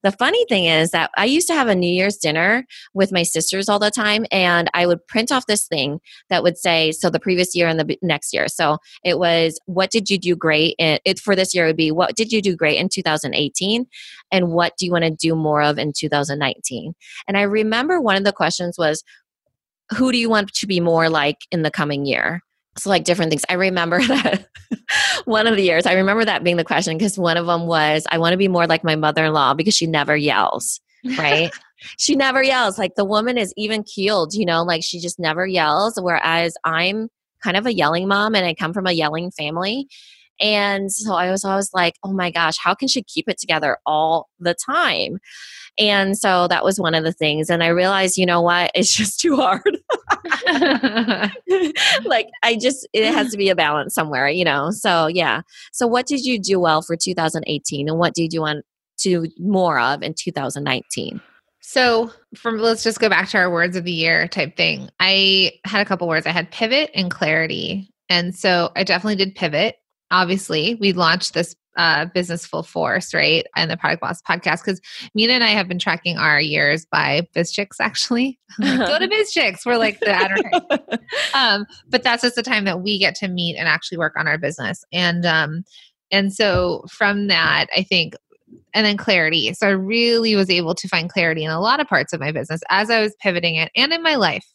the 0.02 0.12
funny 0.12 0.44
thing 0.48 0.66
is 0.66 0.90
that 0.90 1.10
I 1.16 1.24
used 1.24 1.46
to 1.48 1.54
have 1.54 1.68
a 1.68 1.74
New 1.74 1.90
Year's 1.90 2.16
dinner 2.16 2.64
with 2.94 3.12
my 3.12 3.22
sisters 3.22 3.68
all 3.68 3.78
the 3.78 3.90
time, 3.90 4.26
and 4.30 4.70
I 4.74 4.86
would 4.86 5.04
print 5.06 5.32
off 5.32 5.46
this 5.46 5.66
thing 5.66 6.00
that 6.30 6.42
would 6.42 6.56
say, 6.58 6.92
so 6.92 7.10
the 7.10 7.18
previous 7.18 7.54
year 7.54 7.66
and 7.66 7.80
the 7.80 7.98
next 8.02 8.32
year. 8.32 8.46
So 8.48 8.78
it 9.04 9.18
was, 9.18 9.58
what 9.66 9.90
did 9.90 10.08
you 10.10 10.18
do 10.18 10.36
great? 10.36 10.76
It 10.78 11.18
for 11.18 11.34
this 11.34 11.54
year 11.54 11.64
it 11.64 11.70
would 11.70 11.76
be, 11.76 11.90
what 11.90 12.14
did 12.14 12.32
you 12.32 12.40
do 12.40 12.54
great 12.54 12.78
in 12.78 12.88
2018, 12.88 13.86
and 14.30 14.52
what 14.52 14.74
do 14.78 14.86
you 14.86 14.92
want 14.92 15.04
to 15.04 15.10
do 15.10 15.34
more 15.34 15.62
of 15.62 15.78
in 15.78 15.92
2019? 15.96 16.94
And 17.26 17.36
I 17.36 17.42
remember 17.42 18.00
one 18.00 18.16
of 18.16 18.24
the 18.24 18.32
questions 18.32 18.76
was, 18.78 19.02
who 19.96 20.12
do 20.12 20.18
you 20.18 20.28
want 20.28 20.52
to 20.52 20.66
be 20.66 20.80
more 20.80 21.08
like 21.08 21.38
in 21.50 21.62
the 21.62 21.70
coming 21.70 22.06
year? 22.06 22.42
So 22.78 22.90
like 22.90 23.04
different 23.04 23.30
things. 23.30 23.44
I 23.48 23.54
remember 23.54 24.02
that 24.06 24.46
one 25.24 25.46
of 25.46 25.56
the 25.56 25.62
years, 25.62 25.86
I 25.86 25.94
remember 25.94 26.24
that 26.24 26.44
being 26.44 26.56
the 26.56 26.64
question 26.64 26.96
because 26.96 27.18
one 27.18 27.36
of 27.36 27.46
them 27.46 27.66
was, 27.66 28.06
I 28.10 28.18
want 28.18 28.32
to 28.32 28.38
be 28.38 28.48
more 28.48 28.66
like 28.66 28.84
my 28.84 28.96
mother 28.96 29.24
in 29.24 29.32
law 29.32 29.54
because 29.54 29.74
she 29.74 29.86
never 29.86 30.16
yells, 30.16 30.80
right? 31.18 31.50
she 31.98 32.14
never 32.14 32.42
yells. 32.42 32.78
Like 32.78 32.94
the 32.94 33.04
woman 33.04 33.38
is 33.38 33.52
even 33.56 33.82
keeled, 33.82 34.34
you 34.34 34.44
know, 34.44 34.62
like 34.62 34.82
she 34.82 35.00
just 35.00 35.18
never 35.18 35.46
yells. 35.46 35.98
Whereas 36.00 36.56
I'm 36.64 37.08
kind 37.42 37.56
of 37.56 37.66
a 37.66 37.74
yelling 37.74 38.08
mom 38.08 38.34
and 38.34 38.46
I 38.46 38.54
come 38.54 38.72
from 38.72 38.86
a 38.86 38.92
yelling 38.92 39.30
family. 39.30 39.88
And 40.38 40.92
so 40.92 41.14
I 41.14 41.30
was 41.30 41.44
always 41.44 41.72
like, 41.72 41.94
oh 42.02 42.12
my 42.12 42.30
gosh, 42.30 42.58
how 42.58 42.74
can 42.74 42.88
she 42.88 43.02
keep 43.02 43.28
it 43.28 43.38
together 43.38 43.78
all 43.86 44.28
the 44.38 44.54
time? 44.54 45.18
And 45.78 46.16
so 46.16 46.48
that 46.48 46.64
was 46.64 46.80
one 46.80 46.94
of 46.94 47.04
the 47.04 47.12
things. 47.12 47.50
And 47.50 47.62
I 47.62 47.68
realized, 47.68 48.16
you 48.16 48.26
know 48.26 48.40
what? 48.42 48.70
It's 48.74 48.94
just 48.94 49.20
too 49.20 49.36
hard. 49.36 49.78
like, 52.04 52.28
I 52.42 52.56
just, 52.60 52.86
it 52.92 53.12
has 53.12 53.30
to 53.32 53.36
be 53.36 53.48
a 53.48 53.56
balance 53.56 53.94
somewhere, 53.94 54.28
you 54.28 54.44
know? 54.44 54.70
So, 54.70 55.06
yeah. 55.06 55.42
So, 55.72 55.86
what 55.86 56.06
did 56.06 56.24
you 56.24 56.38
do 56.38 56.60
well 56.60 56.82
for 56.82 56.96
2018 56.96 57.88
and 57.88 57.98
what 57.98 58.14
do 58.14 58.26
you 58.30 58.40
want 58.40 58.64
to 58.98 59.26
do 59.26 59.32
more 59.38 59.78
of 59.78 60.02
in 60.02 60.14
2019? 60.14 61.20
So, 61.60 62.12
from 62.36 62.58
let's 62.58 62.84
just 62.84 63.00
go 63.00 63.08
back 63.08 63.28
to 63.30 63.38
our 63.38 63.50
words 63.50 63.76
of 63.76 63.84
the 63.84 63.92
year 63.92 64.28
type 64.28 64.56
thing. 64.56 64.88
I 65.00 65.52
had 65.64 65.80
a 65.80 65.84
couple 65.84 66.06
words. 66.06 66.26
I 66.26 66.30
had 66.30 66.50
pivot 66.50 66.90
and 66.94 67.10
clarity. 67.10 67.90
And 68.08 68.34
so 68.34 68.70
I 68.76 68.84
definitely 68.84 69.16
did 69.16 69.34
pivot. 69.34 69.76
Obviously, 70.10 70.76
we 70.76 70.92
launched 70.92 71.34
this 71.34 71.56
uh, 71.76 72.06
business 72.06 72.46
full 72.46 72.62
force, 72.62 73.12
right? 73.14 73.46
And 73.56 73.70
the 73.70 73.76
Product 73.76 74.00
Boss 74.00 74.22
podcast. 74.22 74.64
Because 74.64 74.80
Minna 75.14 75.34
and 75.34 75.44
I 75.44 75.48
have 75.48 75.68
been 75.68 75.78
tracking 75.78 76.16
our 76.16 76.40
years 76.40 76.86
by 76.86 77.26
BizChix, 77.34 77.76
actually. 77.80 78.38
Go 78.60 78.98
to 78.98 79.08
BizChix. 79.08 79.66
We're 79.66 79.76
like 79.76 80.00
the 80.00 80.10
advertising. 80.10 80.98
um, 81.34 81.66
but 81.88 82.02
that's 82.02 82.22
just 82.22 82.36
the 82.36 82.42
time 82.42 82.64
that 82.64 82.80
we 82.80 82.98
get 82.98 83.14
to 83.16 83.28
meet 83.28 83.56
and 83.56 83.68
actually 83.68 83.98
work 83.98 84.14
on 84.16 84.26
our 84.26 84.38
business. 84.38 84.84
And 84.92 85.26
um, 85.26 85.64
and 86.10 86.32
so 86.32 86.84
from 86.88 87.26
that, 87.28 87.66
I 87.76 87.82
think 87.82 88.14
and 88.74 88.86
then 88.86 88.96
clarity. 88.96 89.52
So 89.54 89.66
I 89.66 89.70
really 89.70 90.36
was 90.36 90.50
able 90.50 90.74
to 90.74 90.88
find 90.88 91.10
clarity 91.10 91.44
in 91.44 91.50
a 91.50 91.60
lot 91.60 91.80
of 91.80 91.88
parts 91.88 92.12
of 92.12 92.20
my 92.20 92.30
business 92.30 92.60
as 92.70 92.90
I 92.90 93.00
was 93.00 93.14
pivoting 93.20 93.56
it 93.56 93.70
and 93.74 93.92
in 93.92 94.02
my 94.02 94.14
life. 94.16 94.46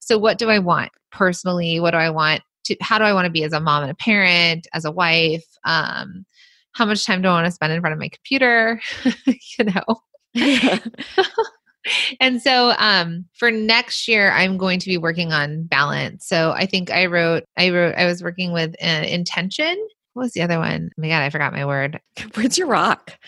So 0.00 0.18
what 0.18 0.38
do 0.38 0.50
I 0.50 0.58
want 0.58 0.90
personally? 1.12 1.80
What 1.80 1.92
do 1.92 1.96
I 1.96 2.10
want 2.10 2.42
to 2.64 2.76
how 2.80 2.98
do 2.98 3.04
I 3.04 3.12
want 3.12 3.26
to 3.26 3.32
be 3.32 3.44
as 3.44 3.52
a 3.52 3.60
mom 3.60 3.82
and 3.82 3.92
a 3.92 3.96
parent, 3.96 4.66
as 4.74 4.84
a 4.84 4.92
wife? 4.92 5.44
Um, 5.64 6.24
how 6.78 6.86
much 6.86 7.04
time 7.04 7.20
do 7.20 7.28
I 7.28 7.32
want 7.32 7.44
to 7.46 7.50
spend 7.50 7.72
in 7.72 7.80
front 7.80 7.92
of 7.92 7.98
my 7.98 8.08
computer? 8.08 8.80
you 9.26 9.64
know. 9.64 10.00
and 12.20 12.40
so 12.42 12.72
um, 12.78 13.24
for 13.32 13.50
next 13.50 14.06
year 14.08 14.30
i'm 14.32 14.58
going 14.58 14.78
to 14.78 14.86
be 14.86 14.98
working 14.98 15.32
on 15.32 15.62
balance 15.64 16.26
so 16.26 16.50
i 16.52 16.66
think 16.66 16.90
i 16.90 17.06
wrote 17.06 17.44
i 17.56 17.70
wrote 17.70 17.94
i 17.96 18.04
was 18.04 18.22
working 18.22 18.52
with 18.52 18.74
uh, 18.82 19.04
intention 19.08 19.74
what 20.12 20.24
was 20.24 20.32
the 20.32 20.42
other 20.42 20.58
one 20.58 20.90
oh 20.92 21.00
my 21.00 21.08
god 21.08 21.22
i 21.22 21.30
forgot 21.30 21.52
my 21.52 21.64
word 21.64 21.98
where's 22.34 22.58
your 22.58 22.66
rock 22.66 23.18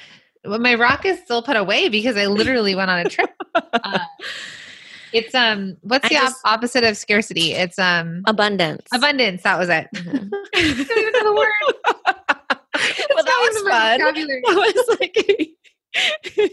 well, 0.45 0.59
my 0.59 0.75
rock 0.75 1.07
is 1.07 1.19
still 1.21 1.43
put 1.43 1.57
away 1.57 1.89
because 1.89 2.17
i 2.19 2.27
literally 2.27 2.75
went 2.75 2.91
on 2.91 2.99
a 2.99 3.09
trip 3.09 3.31
uh, 3.55 3.99
It's 5.13 5.35
um 5.35 5.77
what's 5.81 6.09
the 6.09 6.17
op- 6.17 6.23
just- 6.23 6.41
opposite 6.45 6.85
of 6.85 6.97
scarcity? 6.97 7.53
It's 7.53 7.79
um 7.81 8.23
Abundance. 8.27 8.87
abundance. 8.95 9.43
That 9.43 9.59
was 9.59 9.69
it. 9.69 9.89
Mhm. 9.95 10.29
I 10.55 10.85
don't 10.87 10.99
even 10.99 11.13
know 11.15 11.25
the 11.25 11.35
word. 11.35 12.37
Well, 13.15 13.25
that 13.25 13.51
was 13.53 13.63
fun. 13.63 14.01
vocabulary. 14.01 14.43
That 14.47 14.57
was 14.57 14.99
like 15.01 15.17
a 16.39 16.51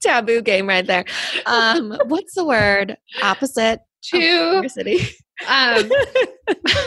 taboo 0.00 0.42
game 0.42 0.68
right 0.68 0.86
there. 0.86 1.04
Um, 1.46 1.98
what's 2.06 2.34
the 2.34 2.44
word? 2.44 2.96
Opposite. 3.22 3.80
to 4.04 4.58
Scarcity. 4.58 5.00
Um, 5.46 5.90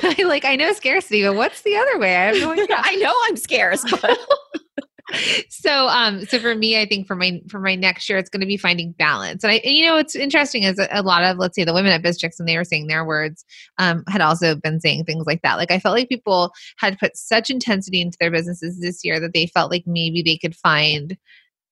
I 0.04 0.24
like 0.26 0.44
I 0.44 0.56
know 0.58 0.74
scarcity, 0.74 1.24
but 1.24 1.36
what's 1.36 1.62
the 1.62 1.76
other 1.78 1.98
way? 2.00 2.16
I 2.18 2.26
have 2.26 2.42
no 2.42 2.52
idea. 2.52 2.66
I 2.78 2.96
know 2.98 3.14
I'm 3.26 3.38
scarce, 3.38 3.84
but 4.02 4.20
so 5.50 5.88
um 5.88 6.26
so 6.26 6.40
for 6.40 6.56
me 6.56 6.80
i 6.80 6.86
think 6.86 7.08
for 7.08 7.16
my 7.16 7.42
for 7.50 7.60
my 7.60 7.76
next 7.76 8.10
year 8.10 8.18
it's 8.18 8.30
going 8.30 8.42
to 8.42 8.48
be 8.48 8.58
finding 8.58 8.92
balance. 8.94 9.44
And 9.44 9.52
i 9.52 9.56
and, 9.64 9.74
you 9.74 9.86
know 9.86 9.96
what's 9.96 10.16
interesting 10.16 10.64
is 10.64 10.80
a, 10.80 10.88
a 10.92 11.02
lot 11.02 11.24
of 11.24 11.38
let's 11.38 11.56
say 11.56 11.64
the 11.64 11.74
women 11.74 11.92
at 11.92 12.02
BizChix 12.02 12.40
when 12.40 12.46
they 12.46 12.58
were 12.58 12.64
saying 12.64 12.88
their 12.88 13.06
words 13.06 13.46
um 13.78 14.04
had 14.08 14.22
also 14.22 14.56
been 14.56 14.80
saying 14.80 15.06
things 15.06 15.26
like 15.26 15.42
that. 15.42 15.56
Like 15.56 15.72
i 15.72 15.80
felt 15.80 15.96
like 15.96 16.10
people 16.10 16.52
had 16.78 17.00
put 17.00 17.16
such 17.16 17.50
intensity 17.50 18.02
into 18.02 18.18
their 18.20 18.32
businesses 18.32 18.80
this 18.80 19.04
year 19.04 19.20
that 19.20 19.34
they 19.34 19.48
felt 19.48 19.72
like 19.72 19.84
maybe 19.86 20.22
they 20.22 20.38
could 20.38 20.56
find 20.56 21.18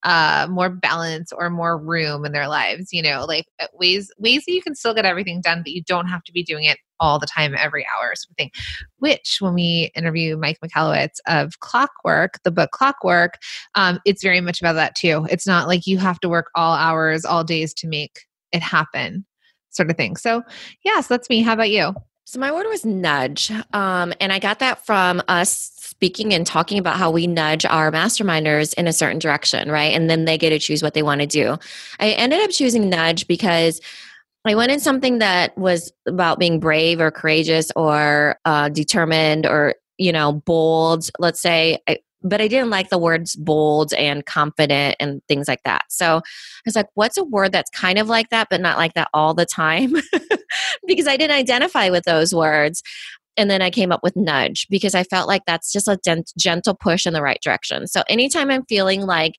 uh 0.04 0.48
more 0.50 0.70
balance 0.70 1.32
or 1.32 1.50
more 1.50 1.78
room 1.78 2.26
in 2.26 2.32
their 2.32 2.48
lives 2.48 2.94
you 2.94 3.02
know 3.02 3.26
like 3.28 3.46
uh, 3.60 3.68
ways 3.74 4.12
ways 4.18 4.44
that 4.46 4.54
you 4.54 4.62
can 4.62 4.76
still 4.76 4.94
get 4.94 5.06
everything 5.06 5.42
done 5.42 5.62
but 5.64 5.74
you 5.74 5.84
don't 5.84 6.08
have 6.08 6.24
to 6.24 6.32
be 6.32 6.44
doing 6.44 6.64
it 6.64 6.78
all 7.00 7.20
the 7.20 7.28
time 7.28 7.56
every 7.58 7.86
hour 7.86 8.14
sort 8.16 8.32
of 8.32 8.38
thing. 8.38 8.52
Which 8.98 9.38
when 9.40 9.54
we 9.54 9.92
interview 9.96 10.38
mike 10.38 10.60
michalowicz 10.64 11.18
of 11.28 11.60
clockwork 11.60 12.40
the 12.44 12.52
book 12.52 12.72
clockwork 12.72 13.36
um, 13.76 14.00
it's 14.06 14.24
very 14.24 14.42
much 14.42 14.62
about 14.62 14.74
that 14.74 14.96
too. 14.96 15.26
It's 15.30 15.48
not 15.48 15.68
like 15.68 15.88
you 15.88 15.98
have 15.98 16.20
to 16.22 16.30
work 16.30 16.50
all 16.56 16.76
hours 16.76 17.26
all 17.26 17.44
days 17.44 17.74
to 17.76 17.88
make 17.88 18.22
it 18.52 18.62
happen 18.62 19.26
sort 19.70 19.90
of 19.90 19.98
thing. 19.98 20.16
So 20.16 20.44
yes 20.84 21.08
that's 21.08 21.30
me. 21.30 21.42
How 21.42 21.54
about 21.54 21.70
you 21.70 21.94
So 22.30 22.40
my 22.40 22.52
word 22.52 22.68
was 22.68 22.86
nudge. 22.86 23.52
Um, 23.74 24.14
and 24.22 24.32
I 24.32 24.38
got 24.38 24.60
that 24.60 24.86
from 24.86 25.20
us 25.28 25.72
speaking 25.78 26.32
and 26.32 26.46
talking 26.46 26.78
about 26.78 26.98
how 26.98 27.10
we 27.10 27.26
nudge 27.26 27.66
our 27.66 27.92
masterminders 27.92 28.72
in 28.76 28.86
a 28.86 28.94
certain 28.94 29.18
direction, 29.18 29.72
right? 29.72 29.96
And 29.96 30.12
then 30.12 30.26
they 30.26 30.38
get 30.38 30.52
to 30.52 30.60
choose 30.60 30.84
what 30.84 30.94
they 30.94 31.02
want 31.02 31.22
to 31.22 31.26
do. 31.26 31.58
I 32.00 32.12
ended 32.12 32.40
up 32.44 32.52
choosing 32.52 32.88
nudge 32.88 33.26
because 33.26 33.82
I 34.46 34.54
went 34.54 34.72
in 34.72 34.80
something 34.80 35.18
that 35.18 35.58
was 35.58 35.92
about 36.06 36.38
being 36.38 36.60
brave 36.60 37.02
or 37.02 37.10
courageous 37.10 37.72
or 37.76 38.38
uh, 38.46 38.70
determined 38.70 39.48
or, 39.48 39.74
you 39.98 40.12
know, 40.12 40.34
bold, 40.34 41.10
let's 41.18 41.42
say. 41.42 41.80
I, 41.88 41.98
but 42.22 42.42
I 42.42 42.48
didn't 42.48 42.70
like 42.70 42.90
the 42.90 42.98
words 42.98 43.36
bold 43.36 43.94
and 43.94 44.26
confident 44.26 44.96
and 45.00 45.22
things 45.28 45.48
like 45.48 45.64
that. 45.64 45.86
So 45.90 46.18
I 46.18 46.22
was 46.66 46.76
like, 46.76 46.88
what's 46.94 47.18
a 47.18 47.24
word 47.24 47.52
that's 47.52 47.70
kind 47.70 47.98
of 47.98 48.08
like 48.08 48.30
that, 48.30 48.48
but 48.50 48.62
not 48.62 48.78
like 48.78 48.94
that 48.96 49.10
all 49.14 49.34
the 49.34 49.46
time? 49.46 49.94
because 50.88 51.08
I 51.08 51.18
didn't 51.18 51.38
identify 51.38 51.90
with 51.90 52.04
those 52.04 52.34
words. 52.34 52.84
And 53.38 53.50
then 53.50 53.62
I 53.62 53.70
came 53.70 53.92
up 53.92 54.04
with 54.04 54.18
nudge 54.18 54.68
because 54.70 54.96
I 54.96 55.04
felt 55.04 55.28
like 55.28 55.44
that's 55.46 55.72
just 55.72 55.88
a 55.88 55.98
gent- 56.04 56.34
gentle 56.38 56.76
push 56.76 57.06
in 57.06 57.14
the 57.14 57.22
right 57.22 57.40
direction. 57.42 57.88
So 57.88 58.04
anytime 58.10 58.52
I'm 58.52 58.66
feeling 58.66 59.02
like 59.02 59.36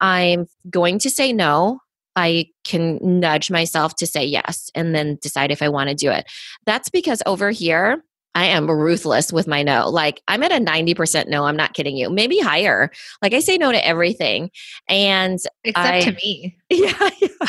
I'm 0.00 0.46
going 0.70 0.98
to 1.00 1.10
say 1.10 1.32
no, 1.32 1.80
I 2.14 2.46
can 2.64 2.98
nudge 3.02 3.50
myself 3.50 3.96
to 3.96 4.06
say 4.06 4.24
yes 4.24 4.70
and 4.74 4.94
then 4.94 5.18
decide 5.22 5.50
if 5.50 5.62
I 5.62 5.68
want 5.68 5.88
to 5.88 5.94
do 5.94 6.10
it. 6.10 6.26
That's 6.66 6.90
because 6.90 7.22
over 7.26 7.50
here, 7.50 8.04
I 8.34 8.46
am 8.46 8.70
ruthless 8.70 9.32
with 9.32 9.46
my 9.46 9.62
no. 9.62 9.88
Like 9.88 10.22
I'm 10.28 10.42
at 10.42 10.52
a 10.52 10.56
90% 10.56 11.28
no, 11.28 11.44
I'm 11.44 11.56
not 11.56 11.74
kidding 11.74 11.96
you. 11.96 12.10
Maybe 12.10 12.38
higher. 12.38 12.90
Like 13.20 13.34
I 13.34 13.40
say 13.40 13.58
no 13.58 13.72
to 13.72 13.86
everything. 13.86 14.50
And 14.88 15.38
except 15.64 15.86
I- 15.86 16.00
to 16.02 16.12
me 16.12 16.56
yeah, 16.70 17.10
yeah. 17.20 17.28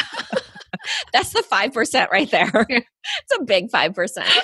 that's 1.13 1.31
the 1.31 1.43
5% 1.49 2.09
right 2.09 2.29
there. 2.29 2.51
it's 2.69 3.37
a 3.39 3.43
big 3.43 3.71
5%. 3.71 4.41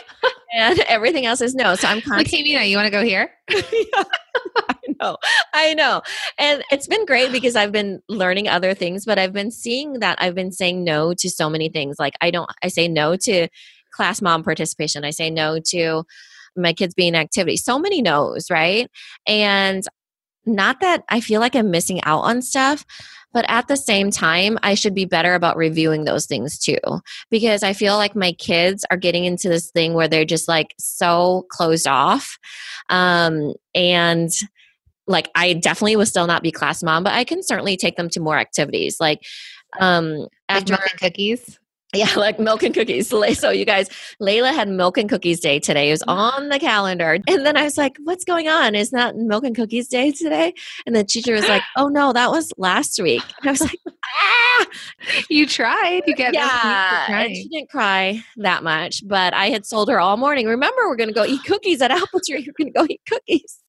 And 0.54 0.80
everything 0.88 1.25
else 1.25 1.41
is 1.41 1.54
no. 1.54 1.75
So 1.75 1.88
I'm 1.88 1.97
like 1.97 2.06
constantly 2.06 2.38
hey 2.38 2.54
Minna, 2.54 2.65
you 2.65 2.78
want 2.78 2.86
to 2.88 2.91
go 2.91 3.04
here 3.04 3.30
yeah, 3.49 4.04
I 4.58 4.75
know. 5.02 5.17
I 5.54 5.73
know. 5.73 6.02
And 6.38 6.63
it's 6.71 6.88
been 6.88 7.06
great 7.06 7.32
because 7.32 7.56
I've 7.56 7.71
been 7.71 8.02
learning 8.08 8.47
other 8.47 8.73
things, 8.73 9.06
but 9.06 9.19
I've 9.19 9.34
been 9.34 9.52
seeing 9.52 9.99
that 9.99 10.21
I've 10.21 10.36
been 10.36 10.52
saying 10.52 10.84
no 10.84 11.13
to 11.15 11.30
so 11.30 11.49
many 11.49 11.69
things. 11.69 11.97
Like 11.99 12.15
I 12.21 12.32
don't 12.32 12.49
I 12.63 12.67
say 12.67 12.88
no 12.88 13.15
to 13.17 13.47
class 13.91 14.21
mom 14.21 14.43
participation. 14.43 15.04
I 15.04 15.12
say 15.12 15.30
no 15.30 15.60
to 15.69 16.04
my 16.55 16.73
kids 16.73 16.93
being 16.93 17.09
in 17.09 17.15
activity. 17.15 17.57
So 17.57 17.79
many 17.79 18.01
no's, 18.01 18.49
right? 18.49 18.89
And 19.27 19.83
not 20.45 20.79
that 20.81 21.03
I 21.09 21.21
feel 21.21 21.39
like 21.39 21.55
I'm 21.55 21.71
missing 21.71 22.03
out 22.03 22.21
on 22.21 22.41
stuff, 22.41 22.85
but 23.33 23.45
at 23.47 23.67
the 23.67 23.77
same 23.77 24.09
time, 24.09 24.57
I 24.63 24.73
should 24.73 24.95
be 24.95 25.05
better 25.05 25.35
about 25.35 25.57
reviewing 25.57 26.05
those 26.05 26.25
things 26.25 26.57
too. 26.57 26.79
Because 27.29 27.62
I 27.62 27.73
feel 27.73 27.95
like 27.95 28.15
my 28.15 28.31
kids 28.33 28.85
are 28.89 28.97
getting 28.97 29.25
into 29.25 29.49
this 29.49 29.69
thing 29.71 29.93
where 29.93 30.07
they're 30.07 30.25
just 30.25 30.47
like 30.47 30.73
so 30.79 31.45
closed 31.49 31.88
off. 31.88 32.38
Um, 32.89 33.53
and 33.75 34.31
like, 35.05 35.29
I 35.35 35.53
definitely 35.53 35.95
will 35.95 36.05
still 36.05 36.27
not 36.27 36.43
be 36.43 36.51
class 36.51 36.81
mom, 36.81 37.03
but 37.03 37.13
I 37.13 37.23
can 37.23 37.43
certainly 37.43 37.77
take 37.77 37.97
them 37.97 38.09
to 38.09 38.19
more 38.19 38.38
activities. 38.38 38.99
Like, 38.99 39.21
um, 39.79 40.27
after 40.47 40.73
milk 40.73 40.97
cookies 40.99 41.59
yeah, 41.93 42.13
like 42.17 42.39
milk 42.39 42.63
and 42.63 42.73
cookies. 42.73 43.13
So 43.39 43.52
you 43.52 43.65
guys, 43.65 43.89
Layla 44.21 44.54
had 44.54 44.67
milk 44.67 44.97
and 44.97 45.10
cookies 45.10 45.39
day 45.39 45.60
today. 45.60 45.89
It 45.89 45.93
was 45.93 46.04
on 46.08 46.49
the 46.49 46.60
calendar. 46.60 47.17
And 47.28 47.45
then 47.45 47.56
I 47.56 47.63
was 47.63 47.78
like, 47.78 47.97
what's 48.04 48.25
going 48.25 48.47
on? 48.47 48.75
Is 48.75 48.91
not 48.91 49.15
milk 49.15 49.43
and 49.43 49.56
cookies 49.56 49.88
day 49.88 50.12
today? 50.12 50.54
And 50.86 50.95
the 50.95 51.04
teacher 51.04 51.34
was 51.34 51.47
like, 51.47 51.62
oh 51.78 51.88
no, 51.88 52.12
that 52.13 52.32
was 52.32 52.52
last 52.58 52.99
week. 53.02 53.23
And 53.39 53.47
I 53.47 53.52
was 53.52 53.62
like, 53.62 53.80
ah, 53.88 54.65
you 55.30 55.45
tried 55.45 56.04
you 56.06 56.15
get 56.15 56.34
yeah. 56.34 57.21
And 57.21 57.36
she 57.36 57.47
didn't 57.47 57.69
cry 57.69 58.21
that 58.38 58.63
much, 58.63 59.08
but 59.08 59.34
I 59.34 59.49
had 59.49 59.65
sold 59.65 59.89
her 59.89 59.99
all 59.99 60.17
morning. 60.17 60.45
Remember, 60.47 60.88
we're 60.88 60.97
going 60.97 61.10
to 61.10 61.15
go 61.15 61.25
eat 61.25 61.43
cookies 61.45 61.82
at 61.82 61.91
Apple 61.91 62.19
Tree. 62.19 62.41
You're 62.41 62.54
going 62.58 62.73
to 62.73 62.80
go 62.80 62.86
eat 62.89 63.02
cookies. 63.08 63.60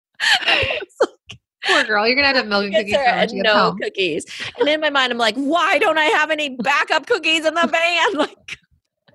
Poor 1.67 1.85
girl 1.85 2.07
you're 2.07 2.17
gonna 2.17 2.27
have 2.27 2.37
to 2.37 2.41
have 2.41 2.49
milk 2.49 2.65
and 2.65 2.75
cookies 2.75 2.97
her 2.97 3.05
for 3.05 3.17
when 3.17 3.31
and 3.31 3.41
no 3.43 3.55
home. 3.55 3.79
cookies. 3.79 4.27
And 4.59 4.69
in 4.69 4.81
my 4.81 4.91
mind, 4.91 5.13
I'm 5.13 5.19
like, 5.19 5.37
why 5.37 5.79
don't 5.79 5.99
I 5.99 6.05
have 6.07 6.31
any 6.31 6.57
backup 6.57 7.07
cookies 7.07 7.45
in 7.45 7.55
the 7.55 7.67
van? 7.67 8.29
Like, 8.31 8.59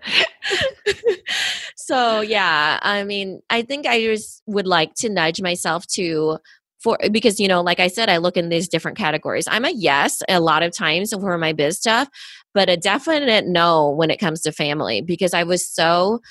so 1.75 2.21
yeah, 2.21 2.79
I 2.81 3.03
mean, 3.03 3.41
I 3.49 3.63
think 3.63 3.87
I 3.87 4.01
just 4.01 4.43
would 4.45 4.67
like 4.67 4.93
to 4.97 5.09
nudge 5.09 5.41
myself 5.41 5.87
to 5.87 6.37
for 6.79 6.97
because 7.11 7.39
you 7.39 7.47
know, 7.47 7.61
like 7.61 7.79
I 7.79 7.87
said, 7.87 8.09
I 8.09 8.17
look 8.17 8.37
in 8.37 8.49
these 8.49 8.67
different 8.67 8.97
categories. 8.97 9.47
I'm 9.49 9.65
a 9.65 9.71
yes 9.71 10.21
a 10.29 10.39
lot 10.39 10.63
of 10.63 10.71
times 10.71 11.11
for 11.11 11.37
my 11.37 11.53
biz 11.53 11.79
stuff, 11.79 12.07
but 12.53 12.69
a 12.69 12.77
definite 12.77 13.47
no 13.47 13.89
when 13.89 14.11
it 14.11 14.19
comes 14.19 14.41
to 14.41 14.51
family 14.51 15.01
because 15.01 15.33
I 15.33 15.43
was 15.43 15.67
so 15.67 16.21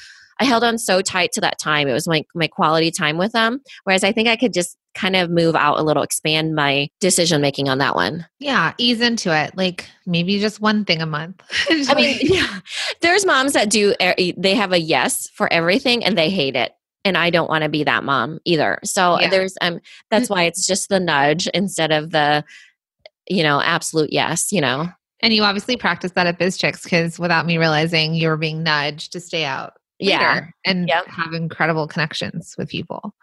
I 0.41 0.45
held 0.45 0.65
on 0.65 0.79
so 0.79 1.01
tight 1.01 1.33
to 1.33 1.41
that 1.41 1.59
time. 1.59 1.89
It 1.89 1.93
was 1.93 2.09
my 2.09 2.25
my 2.35 2.47
quality 2.47 2.91
time 2.91 3.19
with 3.19 3.33
them. 3.33 3.61
Whereas 3.85 4.05
I 4.05 4.13
think 4.13 4.29
I 4.29 4.37
could 4.37 4.53
just 4.53 4.77
kind 4.95 5.17
of 5.17 5.31
move 5.31 5.55
out 5.57 5.79
a 5.79 5.83
little, 5.83 6.03
expand 6.03 6.55
my 6.55 6.89
decision 7.01 7.41
making 7.41 7.69
on 7.69 7.79
that 7.79 7.95
one. 7.95 8.27
yeah 8.39 8.73
ease 8.79 9.01
into 9.01 9.35
it 9.35 9.57
like 9.57 9.87
maybe 10.07 10.39
just 10.39 10.61
one 10.61 10.85
thing 10.85 11.03
a 11.03 11.07
month 11.07 11.43
I 11.71 11.95
mean, 11.95 12.19
yeah, 12.23 12.61
there's 13.01 13.27
moms 13.27 13.53
that 13.55 13.71
do. 13.71 13.95
They 13.99 14.55
have 14.55 14.73
a 14.73 14.79
yes 14.81 15.29
for 15.35 15.53
everything, 15.53 16.05
and 16.05 16.17
they 16.17 16.31
hate 16.31 16.57
it. 16.57 16.73
And 17.07 17.19
I 17.19 17.29
don't 17.31 17.51
want 17.51 17.65
to 17.65 17.69
be 17.69 17.85
that 17.85 18.03
mom 18.05 18.39
either. 18.47 18.79
So 18.85 19.21
Yeah. 19.21 19.29
there's 19.29 19.55
um 19.61 19.81
that's 20.11 20.31
why 20.31 20.45
it's 20.45 20.67
just 20.67 20.89
the 20.89 21.01
nudge 21.01 21.47
instead 21.49 21.93
of 21.93 22.11
the 22.11 22.45
you 23.29 23.43
know 23.43 23.61
absolute 23.61 24.13
yes. 24.13 24.53
You 24.53 24.61
know. 24.61 24.89
and 25.23 25.33
you 25.35 25.43
obviously 25.43 25.77
practice 25.77 26.13
that 26.13 26.27
at 26.27 26.39
BizChix 26.39 26.83
because 26.85 27.19
without 27.19 27.47
me 27.47 27.59
realizing 27.59 28.15
you 28.15 28.29
were 28.29 28.37
being 28.37 28.63
nudged 28.63 29.13
to 29.13 29.21
stay 29.21 29.45
out 29.45 29.73
Yeah. 29.99 30.47
and 30.65 30.89
Yep. 30.89 31.07
have 31.09 31.33
incredible 31.35 31.87
connections 31.89 32.55
with 32.59 32.69
people. 32.69 33.15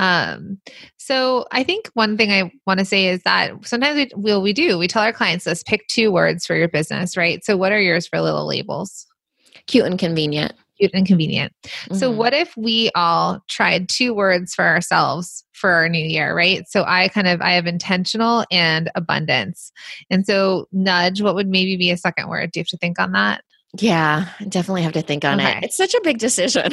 Um, 0.00 0.58
so 0.96 1.44
I 1.52 1.62
think 1.62 1.90
one 1.92 2.16
thing 2.16 2.32
I 2.32 2.50
want 2.66 2.78
to 2.80 2.86
say 2.86 3.06
is 3.08 3.22
that 3.24 3.52
sometimes 3.66 3.96
we, 3.96 4.10
well, 4.16 4.40
we 4.40 4.54
do, 4.54 4.78
we 4.78 4.88
tell 4.88 5.02
our 5.02 5.12
clients, 5.12 5.44
let's 5.44 5.62
pick 5.62 5.86
two 5.88 6.10
words 6.10 6.46
for 6.46 6.56
your 6.56 6.68
business, 6.68 7.18
right? 7.18 7.44
So 7.44 7.56
what 7.56 7.70
are 7.70 7.80
yours 7.80 8.08
for 8.08 8.20
little 8.20 8.46
labels? 8.46 9.06
Cute 9.66 9.84
and 9.84 9.98
convenient. 9.98 10.54
Cute 10.78 10.92
and 10.94 11.06
convenient. 11.06 11.52
So 11.92 12.10
Mhm. 12.10 12.16
what 12.16 12.32
if 12.32 12.56
we 12.56 12.90
all 12.94 13.44
tried 13.48 13.90
two 13.90 14.14
words 14.14 14.54
for 14.54 14.64
ourselves 14.64 15.44
for 15.52 15.68
our 15.70 15.90
new 15.90 16.02
year, 16.02 16.34
right? 16.34 16.66
So 16.66 16.84
I 16.86 17.08
kind 17.08 17.28
of 17.28 17.42
I 17.42 17.52
have 17.52 17.66
intentional 17.66 18.46
and 18.50 18.90
abundance. 18.94 19.70
And 20.08 20.24
so 20.24 20.66
nudge, 20.72 21.20
what 21.20 21.34
would 21.34 21.48
maybe 21.48 21.76
be 21.76 21.90
a 21.90 21.98
second 21.98 22.28
word? 22.30 22.52
Do 22.52 22.60
you 22.60 22.62
have 22.62 22.68
to 22.68 22.78
think 22.78 22.98
on 22.98 23.12
that? 23.12 23.44
Yeah, 23.78 24.28
definitely 24.48 24.82
have 24.82 24.92
to 24.94 25.02
think 25.02 25.24
on 25.24 25.38
Okay. 25.38 25.58
it. 25.58 25.64
It's 25.64 25.76
such 25.76 25.94
a 25.94 26.00
big 26.02 26.18
decision. 26.18 26.72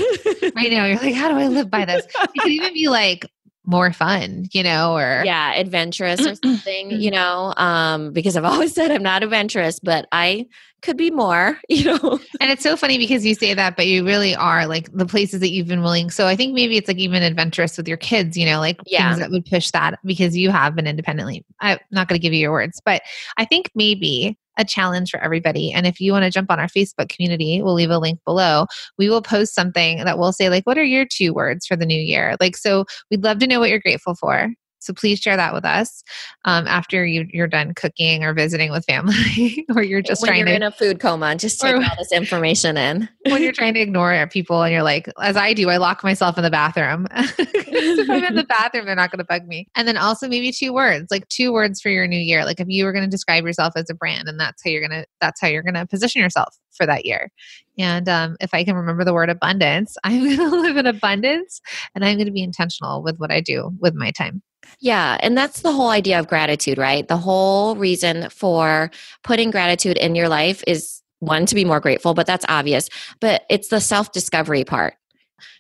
I 0.56 0.68
know. 0.70 0.86
You're 0.86 0.98
like, 0.98 1.14
how 1.14 1.30
do 1.30 1.36
I 1.38 1.48
live 1.48 1.70
by 1.70 1.86
this? 1.86 2.06
It 2.34 2.42
could 2.42 2.52
even 2.52 2.74
be 2.74 2.88
like 2.90 3.30
more 3.66 3.92
fun, 3.94 4.46
you 4.52 4.64
know, 4.64 4.96
or 4.98 5.22
yeah, 5.26 5.54
adventurous 5.54 6.26
or 6.26 6.34
something, 6.44 6.90
you 6.92 7.12
know, 7.12 7.54
um, 7.58 8.14
because 8.14 8.36
I've 8.36 8.46
always 8.54 8.74
said 8.74 8.92
I'm 8.92 9.04
not 9.04 9.22
adventurous, 9.24 9.80
but 9.80 10.08
I 10.12 10.48
could 10.82 10.98
be 10.98 11.12
more, 11.12 11.60
you 11.70 11.84
know. 11.84 12.20
And 12.40 12.50
it's 12.50 12.64
so 12.64 12.76
funny 12.76 12.98
because 12.98 13.24
you 13.26 13.36
say 13.36 13.54
that, 13.54 13.76
but 13.76 13.86
you 13.86 14.04
really 14.04 14.36
are 14.36 14.66
like 14.66 14.92
the 14.92 15.06
places 15.06 15.40
that 15.42 15.50
you've 15.50 15.68
been 15.68 15.82
willing. 15.84 16.10
So 16.10 16.26
I 16.26 16.36
think 16.36 16.56
maybe 16.56 16.78
it's 16.78 16.88
like 16.88 16.98
even 16.98 17.22
adventurous 17.22 17.78
with 17.78 17.88
your 17.88 17.98
kids, 17.98 18.36
you 18.38 18.46
know, 18.46 18.60
like 18.60 18.80
Yeah. 18.88 19.10
things 19.10 19.20
that 19.20 19.30
would 19.30 19.46
push 19.46 19.70
that 19.72 20.00
because 20.04 20.36
you 20.36 20.50
have 20.50 20.76
been 20.76 20.88
independently. 20.88 21.46
I'm 21.60 21.78
not 21.92 22.08
going 22.08 22.20
to 22.20 22.24
give 22.24 22.34
you 22.34 22.40
your 22.40 22.54
words, 22.54 22.82
but 22.84 23.04
I 23.38 23.46
think 23.46 23.70
maybe 23.76 24.38
a 24.58 24.65
challenge 24.65 25.12
for 25.12 25.20
everybody. 25.20 25.72
And 25.72 25.86
if 25.86 26.00
you 26.00 26.12
want 26.12 26.26
to 26.26 26.32
jump 26.32 26.52
on 26.52 26.60
our 26.60 26.67
Facebook 26.67 27.10
community, 27.10 27.62
we'll 27.62 27.74
leave 27.74 27.91
a 27.91 28.00
link 28.00 28.20
below. 28.26 28.65
We 28.98 29.10
will 29.10 29.22
post 29.22 29.54
something 29.54 30.04
that 30.04 30.17
will 30.17 30.34
say, 30.34 30.50
like, 30.50 30.65
what 30.65 30.78
are 30.78 30.84
your 30.84 31.06
two 31.06 31.34
words 31.34 31.65
for 31.65 31.76
the 31.76 31.86
new 31.86 32.00
year? 32.00 32.36
Like, 32.39 32.58
so 32.58 32.86
we'd 33.10 33.24
love 33.24 33.39
to 33.39 33.48
know 33.48 33.60
what 33.60 33.70
you're 33.70 33.80
grateful 33.80 34.15
for. 34.15 34.52
So 34.80 34.94
please 34.94 35.20
share 35.20 35.36
that 35.36 35.54
with 35.54 35.66
us 35.66 36.04
um, 36.46 36.68
after 36.68 37.06
you, 37.06 37.28
are 37.42 37.48
done 37.48 37.74
cooking 37.74 38.24
or 38.24 38.34
visiting 38.34 38.72
with 38.72 38.86
family, 38.86 39.66
or 39.76 39.82
you're 39.82 40.02
just 40.02 40.22
when 40.22 40.30
trying 40.30 40.40
you're 40.40 40.48
to 40.48 40.56
in 40.56 40.63
a 40.63 40.72
food 40.72 41.00
coma. 41.00 41.36
Just 41.36 41.60
take 41.60 41.76
all 41.76 41.96
this 41.98 42.12
information 42.12 42.78
in. 42.78 43.10
when 43.28 43.42
you're 43.42 43.52
trying 43.52 43.74
to 43.74 43.80
ignore 43.80 44.28
people, 44.28 44.62
and 44.62 44.72
you're 44.72 44.84
like, 44.84 45.10
as 45.22 45.36
I 45.36 45.54
do, 45.54 45.70
I 45.70 45.78
lock 45.78 46.04
myself 46.04 46.38
in 46.38 46.44
the 46.44 46.52
bathroom. 46.52 47.08
if 47.16 48.10
I'm 48.10 48.24
in 48.24 48.36
the 48.36 48.44
bathroom, 48.44 48.86
they're 48.86 48.96
not 48.96 49.12
going 49.12 49.20
to 49.20 49.26
bug 49.26 49.46
me. 49.48 49.68
And 49.76 49.88
then 49.88 49.98
also 49.98 50.28
maybe 50.28 50.52
two 50.52 50.74
words, 50.74 51.08
like 51.12 51.28
two 51.28 51.52
words 51.52 51.82
for 51.82 51.90
your 51.90 52.08
new 52.08 52.20
year. 52.20 52.46
Like 52.46 52.60
if 52.60 52.68
you 52.70 52.86
were 52.86 52.94
going 52.94 53.06
to 53.06 53.12
describe 53.12 53.46
yourself 53.46 53.74
as 53.76 53.90
a 53.90 53.96
brand, 53.96 54.28
and 54.28 54.40
that's 54.40 54.63
how 54.63 54.70
you're 54.70 54.88
gonna 54.88 55.06
that's 55.22 55.42
how 55.42 55.48
you're 55.48 55.63
gonna 55.63 55.86
position 55.86 56.22
yourself 56.22 56.56
for 56.78 56.86
that 56.86 57.06
year. 57.06 57.32
And 57.78 58.08
um, 58.10 58.38
if 58.40 58.54
I 58.54 58.63
can 58.63 58.76
remember 58.76 59.04
the 59.04 59.13
word 59.13 59.30
abundance, 59.30 59.98
I'm 60.04 60.24
going 60.24 60.38
to 60.38 60.62
live 60.62 60.78
in 60.78 60.88
abundance, 60.88 61.62
and 61.94 62.04
I'm 62.04 62.18
going 62.18 62.26
to 62.26 62.32
be 62.32 62.44
intentional 62.44 63.04
with 63.04 63.18
what 63.18 63.32
I 63.32 63.42
do 63.42 63.72
with 63.80 63.94
my 63.94 64.12
time. 64.12 64.42
Yeah, 64.80 65.18
and 65.22 65.38
that's 65.38 65.62
the 65.62 65.72
whole 65.72 65.90
idea 65.90 66.20
of 66.20 66.28
gratitude, 66.28 66.78
right? 66.78 67.08
The 67.08 67.18
whole 67.18 67.76
reason 67.76 68.30
for 68.30 68.92
putting 69.24 69.52
gratitude 69.52 69.98
in 69.98 70.16
your 70.16 70.30
life 70.30 70.64
is 70.68 71.02
one 71.20 71.46
to 71.48 71.56
be 71.56 71.66
more 71.66 71.80
grateful, 71.80 72.14
but 72.14 72.28
that's 72.28 72.46
obvious. 72.48 72.90
But 73.20 73.44
it's 73.50 73.70
the 73.70 73.82
self 73.82 74.12
discovery 74.12 74.64
part. 74.64 74.96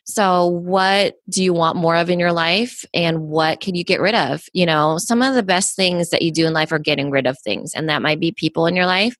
So, 0.05 0.47
what 0.47 1.15
do 1.29 1.43
you 1.43 1.53
want 1.53 1.75
more 1.75 1.95
of 1.95 2.09
in 2.09 2.19
your 2.19 2.31
life, 2.31 2.85
and 2.93 3.23
what 3.23 3.59
can 3.59 3.75
you 3.75 3.83
get 3.83 3.99
rid 3.99 4.15
of? 4.15 4.43
You 4.53 4.65
know, 4.65 4.97
some 4.99 5.21
of 5.21 5.35
the 5.35 5.43
best 5.43 5.75
things 5.75 6.11
that 6.11 6.21
you 6.21 6.31
do 6.31 6.47
in 6.47 6.53
life 6.53 6.71
are 6.71 6.79
getting 6.79 7.11
rid 7.11 7.27
of 7.27 7.37
things, 7.43 7.73
and 7.73 7.89
that 7.89 8.01
might 8.01 8.19
be 8.19 8.31
people 8.31 8.67
in 8.67 8.75
your 8.75 8.85
life, 8.85 9.15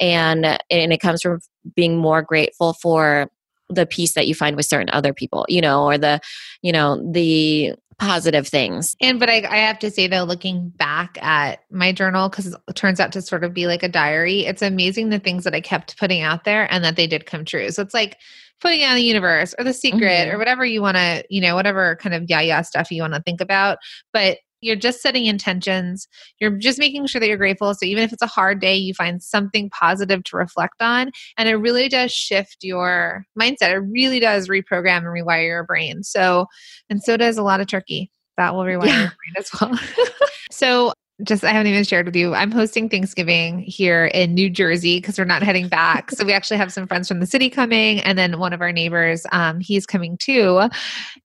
and 0.00 0.44
and 0.44 0.92
it 0.92 1.00
comes 1.00 1.22
from 1.22 1.40
being 1.74 1.96
more 1.96 2.22
grateful 2.22 2.72
for 2.74 3.30
the 3.68 3.86
peace 3.86 4.14
that 4.14 4.26
you 4.26 4.34
find 4.34 4.56
with 4.56 4.66
certain 4.66 4.90
other 4.92 5.12
people, 5.12 5.44
you 5.48 5.60
know, 5.60 5.84
or 5.84 5.98
the, 5.98 6.20
you 6.62 6.72
know, 6.72 7.02
the 7.12 7.72
positive 7.98 8.46
things. 8.46 8.94
And 9.00 9.18
but 9.18 9.30
I, 9.30 9.46
I 9.48 9.56
have 9.58 9.78
to 9.80 9.90
say 9.90 10.06
though, 10.06 10.24
looking 10.24 10.68
back 10.70 11.16
at 11.22 11.60
my 11.70 11.92
journal, 11.92 12.28
because 12.28 12.46
it 12.46 12.74
turns 12.74 13.00
out 13.00 13.12
to 13.12 13.22
sort 13.22 13.44
of 13.44 13.54
be 13.54 13.66
like 13.66 13.82
a 13.82 13.88
diary, 13.88 14.44
it's 14.44 14.62
amazing 14.62 15.08
the 15.08 15.18
things 15.18 15.44
that 15.44 15.54
I 15.54 15.60
kept 15.60 15.98
putting 15.98 16.22
out 16.22 16.44
there 16.44 16.70
and 16.72 16.84
that 16.84 16.96
they 16.96 17.06
did 17.06 17.26
come 17.26 17.44
true. 17.44 17.70
So 17.70 17.82
it's 17.82 17.94
like 17.94 18.18
putting 18.60 18.82
out 18.82 18.94
the 18.94 19.02
universe 19.02 19.54
or 19.58 19.64
the 19.64 19.72
secret 19.72 20.00
mm-hmm. 20.00 20.34
or 20.34 20.38
whatever 20.38 20.64
you 20.64 20.82
want 20.82 20.96
to, 20.96 21.24
you 21.30 21.40
know, 21.40 21.54
whatever 21.54 21.96
kind 21.96 22.14
of 22.14 22.24
yeah, 22.28 22.40
yeah 22.40 22.62
stuff 22.62 22.90
you 22.90 23.02
want 23.02 23.14
to 23.14 23.22
think 23.22 23.40
about. 23.40 23.78
But 24.12 24.38
you're 24.66 24.76
just 24.76 25.00
setting 25.00 25.26
intentions. 25.26 26.08
You're 26.40 26.50
just 26.50 26.78
making 26.78 27.06
sure 27.06 27.20
that 27.20 27.28
you're 27.28 27.36
grateful. 27.36 27.72
So 27.74 27.86
even 27.86 28.02
if 28.02 28.12
it's 28.12 28.22
a 28.22 28.26
hard 28.26 28.60
day, 28.60 28.74
you 28.76 28.92
find 28.94 29.22
something 29.22 29.70
positive 29.70 30.24
to 30.24 30.36
reflect 30.36 30.82
on. 30.82 31.10
And 31.38 31.48
it 31.48 31.54
really 31.54 31.88
does 31.88 32.12
shift 32.12 32.58
your 32.62 33.24
mindset. 33.38 33.70
It 33.70 33.78
really 33.78 34.20
does 34.20 34.48
reprogram 34.48 34.98
and 34.98 35.06
rewire 35.06 35.46
your 35.46 35.64
brain. 35.64 36.02
So, 36.02 36.46
and 36.90 37.02
so 37.02 37.16
does 37.16 37.38
a 37.38 37.42
lot 37.42 37.60
of 37.60 37.68
turkey. 37.68 38.10
That 38.36 38.54
will 38.54 38.64
rewire 38.64 38.86
yeah. 38.86 39.00
your 39.00 39.12
brain 39.12 39.34
as 39.38 39.50
well. 39.58 39.78
so 40.50 40.92
just 41.24 41.44
I 41.44 41.50
haven't 41.50 41.68
even 41.68 41.84
shared 41.84 42.06
with 42.06 42.16
you. 42.16 42.34
I'm 42.34 42.50
hosting 42.50 42.88
Thanksgiving 42.88 43.60
here 43.60 44.06
in 44.06 44.34
New 44.34 44.50
Jersey 44.50 44.98
because 44.98 45.18
we're 45.18 45.24
not 45.24 45.42
heading 45.42 45.68
back. 45.68 46.10
so 46.10 46.24
we 46.24 46.32
actually 46.32 46.58
have 46.58 46.72
some 46.72 46.86
friends 46.86 47.08
from 47.08 47.20
the 47.20 47.26
city 47.26 47.48
coming, 47.48 48.00
and 48.00 48.18
then 48.18 48.38
one 48.38 48.52
of 48.52 48.60
our 48.60 48.72
neighbors, 48.72 49.24
um, 49.32 49.60
he's 49.60 49.86
coming 49.86 50.18
too. 50.18 50.68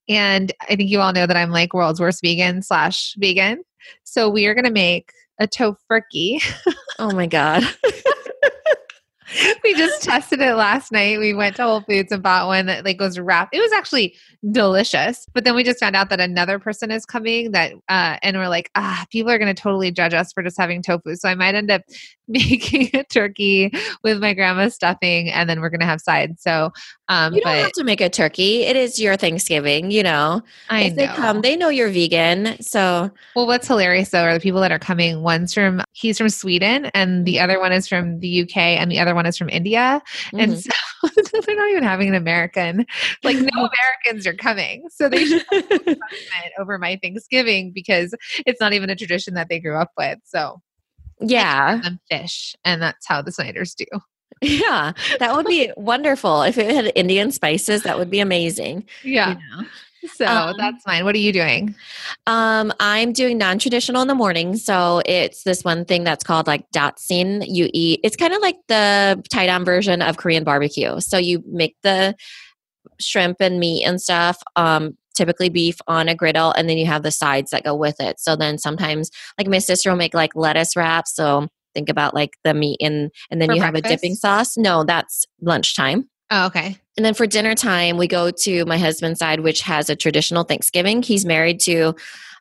And 0.08 0.51
I 0.69 0.75
think 0.75 0.89
you 0.89 1.01
all 1.01 1.13
know 1.13 1.27
that 1.27 1.38
I'm 1.38 1.51
like 1.51 1.73
world's 1.73 1.99
worst 1.99 2.21
vegan 2.21 2.62
slash 2.62 3.15
vegan. 3.17 3.63
So 4.04 4.30
we 4.30 4.45
are 4.45 4.54
gonna 4.54 4.71
make 4.71 5.12
a 5.39 5.47
tofurkey. 5.47 6.41
oh 6.99 7.12
my 7.12 7.27
god. 7.27 7.63
we 9.63 9.74
just 9.74 10.04
tested 10.04 10.41
it 10.41 10.56
last 10.56 10.91
night. 10.91 11.20
We 11.20 11.34
went 11.34 11.56
to 11.58 11.63
Whole 11.63 11.82
Foods 11.82 12.12
and 12.12 12.22
bought 12.22 12.48
one 12.48 12.65
that 12.65 12.86
like 12.86 13.00
was 13.00 13.20
wrapped. 13.20 13.56
It 13.56 13.60
was 13.60 13.72
actually 13.72 14.15
delicious. 14.50 15.28
But 15.34 15.44
then 15.44 15.56
we 15.56 15.63
just 15.63 15.80
found 15.80 15.96
out 15.96 16.10
that 16.10 16.20
another 16.20 16.60
person 16.60 16.91
is 16.91 17.06
coming 17.06 17.52
that 17.52 17.74
uh 17.89 18.17
and 18.22 18.38
we're 18.38 18.48
like, 18.48 18.72
ah, 18.76 19.06
people 19.12 19.32
are 19.32 19.38
gonna 19.38 19.54
totally 19.54 19.91
judge 19.91 20.13
us 20.13 20.34
for 20.34 20.44
just 20.44 20.58
having 20.58 20.82
tofu. 20.82 21.15
So 21.15 21.30
I 21.30 21.36
might 21.36 21.56
end 21.56 21.72
up 21.72 21.84
making 22.28 22.89
a 22.94 23.04
turkey 23.04 23.74
with 24.04 24.20
my 24.20 24.34
grandma's 24.34 24.74
stuffing 24.74 25.30
and 25.30 25.50
then 25.50 25.60
we're 25.60 25.70
gonna 25.70 25.86
have 25.86 26.02
sides. 26.02 26.41
So 26.41 26.72
um 27.08 27.34
You 27.34 27.41
don't 27.41 27.54
but, 27.54 27.62
have 27.62 27.72
to 27.74 27.84
make 27.84 28.02
a 28.02 28.10
turkey. 28.10 28.63
It 28.63 28.76
is 28.76 29.00
your 29.00 29.17
Thanksgiving, 29.17 29.91
you 29.91 30.04
know. 30.04 30.41
I 30.70 30.84
if 30.84 30.96
know. 30.96 31.06
they 31.06 31.08
come, 31.08 31.41
they 31.41 31.56
know 31.56 31.70
you're 31.70 31.89
vegan. 31.89 32.62
So 32.62 33.12
Well 33.36 33.48
what's 33.48 33.67
hilarious 33.67 34.10
though 34.10 34.24
are 34.24 34.34
the 34.34 34.39
people 34.39 34.62
that 34.62 34.72
are 34.72 34.80
coming. 34.80 35.22
One's 35.22 35.54
from 35.54 35.82
he's 35.94 36.17
from 36.17 36.30
Sweden 36.30 36.86
and 36.94 37.26
the 37.26 37.39
other 37.39 37.60
one 37.60 37.72
is 37.72 37.88
from 37.88 38.20
the 38.20 38.44
UK 38.44 38.58
and 38.58 38.91
the 38.91 39.00
other 39.00 39.13
one 39.13 39.20
is 39.25 39.38
from 39.38 39.49
India. 39.49 40.01
Mm-hmm. 40.27 40.39
And 40.39 40.60
so 40.60 40.71
they're 41.45 41.55
not 41.55 41.71
even 41.71 41.84
having 41.84 42.10
an 42.10 42.15
American. 42.15 42.86
Like 43.23 43.38
no 43.38 43.49
Americans 44.05 44.27
are 44.27 44.34
coming. 44.34 44.88
So 44.89 45.10
they 45.10 45.25
should 45.25 45.45
over 46.60 46.77
my 46.77 46.99
Thanksgiving 47.01 47.71
because 47.71 48.13
it's 48.45 48.60
not 48.60 48.73
even 48.73 48.89
a 48.89 48.95
tradition 48.95 49.34
that 49.36 49.49
they 49.49 49.60
grew 49.60 49.77
up 49.77 49.91
with. 49.97 50.19
So 50.25 50.62
yeah. 51.19 51.81
fish. 52.10 52.55
And 52.65 52.81
that's 52.81 53.07
how 53.07 53.21
the 53.21 53.31
Snyders 53.31 53.75
do. 53.75 53.86
Yeah, 54.41 54.93
that 55.19 55.36
would 55.36 55.45
be 55.45 55.71
wonderful. 55.77 56.41
If 56.41 56.57
it 56.57 56.73
had 56.73 56.91
Indian 56.95 57.31
spices, 57.31 57.84
that 57.84 57.99
would 57.99 58.10
be 58.10 58.19
amazing. 58.19 58.86
Yeah. 59.03 59.29
You 59.29 59.36
know? 59.36 59.67
So 60.16 60.26
um, 60.26 60.56
that's 60.58 60.84
fine. 60.84 61.06
What 61.06 61.16
are 61.16 61.20
you 61.20 61.32
doing? 61.32 61.76
Um, 62.28 62.74
I'm 62.80 63.14
doing 63.14 63.38
non-traditional 63.38 64.02
in 64.02 64.08
the 64.08 64.16
morning. 64.16 64.56
So 64.56 65.02
it's 65.06 65.44
this 65.44 65.64
one 65.64 65.86
thing 65.86 66.04
that's 66.04 66.24
called 66.24 66.48
like 66.48 66.70
datsin. 66.72 67.46
You 67.48 67.70
eat. 67.74 68.00
It's 68.04 68.16
kind 68.16 68.34
of 68.34 68.42
like 68.42 68.58
the 68.68 69.22
tie-down 69.30 69.66
version 69.66 70.02
of 70.02 70.18
Korean 70.18 70.44
barbecue. 70.44 71.00
So 71.00 71.18
you 71.18 71.44
make 71.48 71.76
the 71.84 72.16
shrimp 73.00 73.38
and 73.40 73.60
meat 73.60 73.84
and 73.84 74.02
stuff. 74.02 74.38
Um, 74.56 74.98
typically 75.14 75.50
beef 75.50 75.78
on 75.88 76.08
a 76.08 76.16
griddle, 76.16 76.52
and 76.54 76.70
then 76.70 76.78
you 76.78 76.86
have 76.86 77.04
the 77.04 77.12
sides 77.12 77.52
that 77.52 77.64
go 77.64 77.76
with 77.76 78.00
it. 78.00 78.20
So 78.20 78.36
then 78.36 78.58
sometimes, 78.58 79.12
like 79.38 79.48
my 79.48 79.60
sister 79.60 79.90
will 79.90 79.98
make 79.98 80.14
like 80.14 80.36
lettuce 80.36 80.76
wraps. 80.76 81.14
So 81.16 81.48
think 81.74 81.90
about 81.90 82.14
like 82.14 82.38
the 82.44 82.54
meat 82.54 82.78
in, 82.80 83.12
and 83.30 83.42
then 83.42 83.50
For 83.50 83.56
you 83.56 83.62
breakfast? 83.62 83.86
have 83.86 83.94
a 83.94 83.98
dipping 83.98 84.16
sauce. 84.16 84.58
No, 84.58 84.84
that's 84.84 85.26
lunchtime. 85.42 86.10
Oh, 86.32 86.46
okay. 86.46 86.78
And 86.96 87.06
then 87.06 87.13
for 87.13 87.28
dinner 87.28 87.54
time, 87.54 87.98
we 87.98 88.08
go 88.08 88.32
to 88.32 88.65
my 88.65 88.78
husband's 88.78 89.20
side, 89.20 89.41
which 89.41 89.62
has 89.62 89.89
a 89.89 89.96
traditional 89.98 90.44
Thanksgiving. 90.44 91.04
He's 91.04 91.26
married 91.26 91.60
to, 91.62 91.94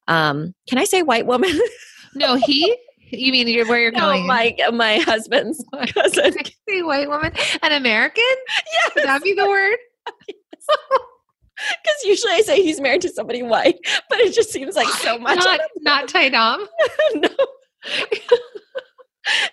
um, 0.07 0.55
can 0.69 0.79
I 0.79 0.85
say 0.85 1.03
white 1.03 1.27
woman? 1.27 1.59
no, 2.15 2.37
he. 2.37 2.77
You 3.13 3.33
mean 3.33 3.49
you're, 3.49 3.67
where 3.67 3.81
you're 3.81 3.91
no, 3.91 4.01
going? 4.01 4.27
My 4.29 4.57
my 4.73 4.99
husband's 4.99 5.65
cousin. 5.95 6.33
say 6.69 6.83
white 6.83 7.09
woman, 7.09 7.33
an 7.63 7.73
American? 7.73 8.23
Yes, 8.73 8.93
Would 8.95 9.05
that 9.05 9.23
be 9.23 9.35
the 9.35 9.47
word? 9.47 9.77
Because 11.85 12.05
usually 12.05 12.33
I 12.33 12.41
say 12.41 12.63
he's 12.63 12.81
married 12.81 13.03
to 13.03 13.11
somebody 13.11 13.43
white, 13.43 13.77
but 14.09 14.19
it 14.19 14.33
just 14.33 14.51
seems 14.51 14.77
like 14.77 14.89
so 14.89 15.19
much. 15.19 15.37
Not 15.37 15.61
not 15.83 16.09
Tai 16.09 16.31
Dom. 16.31 16.67
no 17.17 17.29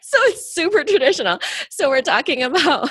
so 0.02 0.18
it's 0.24 0.54
super 0.54 0.84
traditional. 0.84 1.40
So 1.70 1.90
we're 1.90 2.02
talking 2.02 2.44
about 2.44 2.90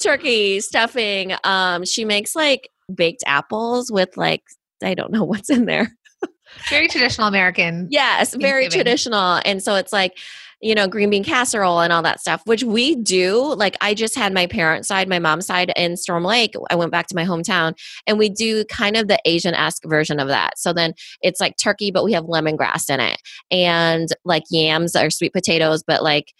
turkey 0.00 0.60
stuffing. 0.60 1.34
Um, 1.44 1.84
she 1.84 2.04
makes 2.04 2.34
like 2.34 2.70
baked 2.94 3.22
apples 3.26 3.90
with 3.90 4.16
like 4.16 4.42
I 4.82 4.94
don't 4.94 5.12
know 5.12 5.24
what's 5.24 5.50
in 5.50 5.66
there. 5.66 5.92
Very 6.70 6.88
traditional 6.88 7.26
American. 7.26 7.88
Yes, 7.90 8.34
very 8.34 8.68
traditional. 8.68 9.40
And 9.44 9.62
so 9.62 9.74
it's 9.74 9.92
like 9.92 10.16
you 10.60 10.74
know, 10.74 10.88
green 10.88 11.10
bean 11.10 11.24
casserole 11.24 11.80
and 11.80 11.92
all 11.92 12.02
that 12.02 12.20
stuff, 12.20 12.42
which 12.46 12.64
we 12.64 12.94
do. 12.96 13.54
Like, 13.54 13.76
I 13.80 13.94
just 13.94 14.14
had 14.14 14.32
my 14.32 14.46
parents' 14.46 14.88
side, 14.88 15.08
my 15.08 15.18
mom's 15.18 15.46
side 15.46 15.72
in 15.76 15.96
Storm 15.96 16.24
Lake. 16.24 16.54
I 16.70 16.74
went 16.74 16.90
back 16.90 17.06
to 17.08 17.14
my 17.14 17.24
hometown 17.24 17.74
and 18.06 18.18
we 18.18 18.28
do 18.28 18.64
kind 18.66 18.96
of 18.96 19.08
the 19.08 19.20
Asian 19.24 19.54
esque 19.54 19.84
version 19.86 20.18
of 20.18 20.28
that. 20.28 20.58
So 20.58 20.72
then 20.72 20.94
it's 21.20 21.40
like 21.40 21.56
turkey, 21.62 21.90
but 21.90 22.04
we 22.04 22.12
have 22.12 22.24
lemongrass 22.24 22.88
in 22.88 23.00
it 23.00 23.20
and 23.50 24.08
like 24.24 24.44
yams 24.50 24.96
or 24.96 25.10
sweet 25.10 25.32
potatoes, 25.32 25.82
but 25.86 26.02
like, 26.02 26.32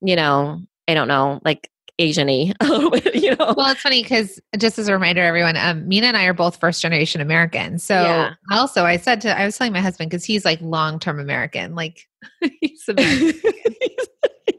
you 0.00 0.14
know, 0.14 0.60
I 0.86 0.94
don't 0.94 1.08
know, 1.08 1.40
like 1.44 1.68
Asian-y 1.98 2.52
a 2.60 2.66
little 2.66 2.90
bit, 2.90 3.14
you 3.14 3.30
know. 3.36 3.54
Well, 3.56 3.70
it's 3.70 3.80
funny 3.80 4.02
because 4.02 4.40
just 4.58 4.78
as 4.78 4.88
a 4.88 4.92
reminder, 4.92 5.22
everyone, 5.22 5.56
um, 5.56 5.86
Minna 5.86 6.08
and 6.08 6.16
I 6.16 6.24
are 6.24 6.34
both 6.34 6.58
first 6.58 6.82
generation 6.82 7.20
American. 7.20 7.78
So 7.78 7.94
yeah. 7.94 8.34
also, 8.50 8.84
I 8.84 8.96
said 8.96 9.20
to, 9.22 9.38
I 9.38 9.44
was 9.44 9.56
telling 9.56 9.72
my 9.72 9.80
husband 9.80 10.10
because 10.10 10.24
he's 10.24 10.44
like 10.44 10.60
long 10.60 10.98
term 10.98 11.20
American, 11.20 11.74
like 11.74 12.08
he's 12.60 12.84
American. 12.88 13.40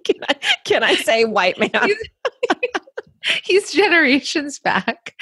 can, 0.06 0.16
I, 0.30 0.34
can 0.64 0.84
I 0.84 0.96
say 0.96 1.26
white 1.26 1.60
man? 1.60 1.72
he's, 1.84 1.98
he's 3.44 3.72
generations 3.72 4.60
back. 4.60 5.16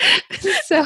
so 0.66 0.86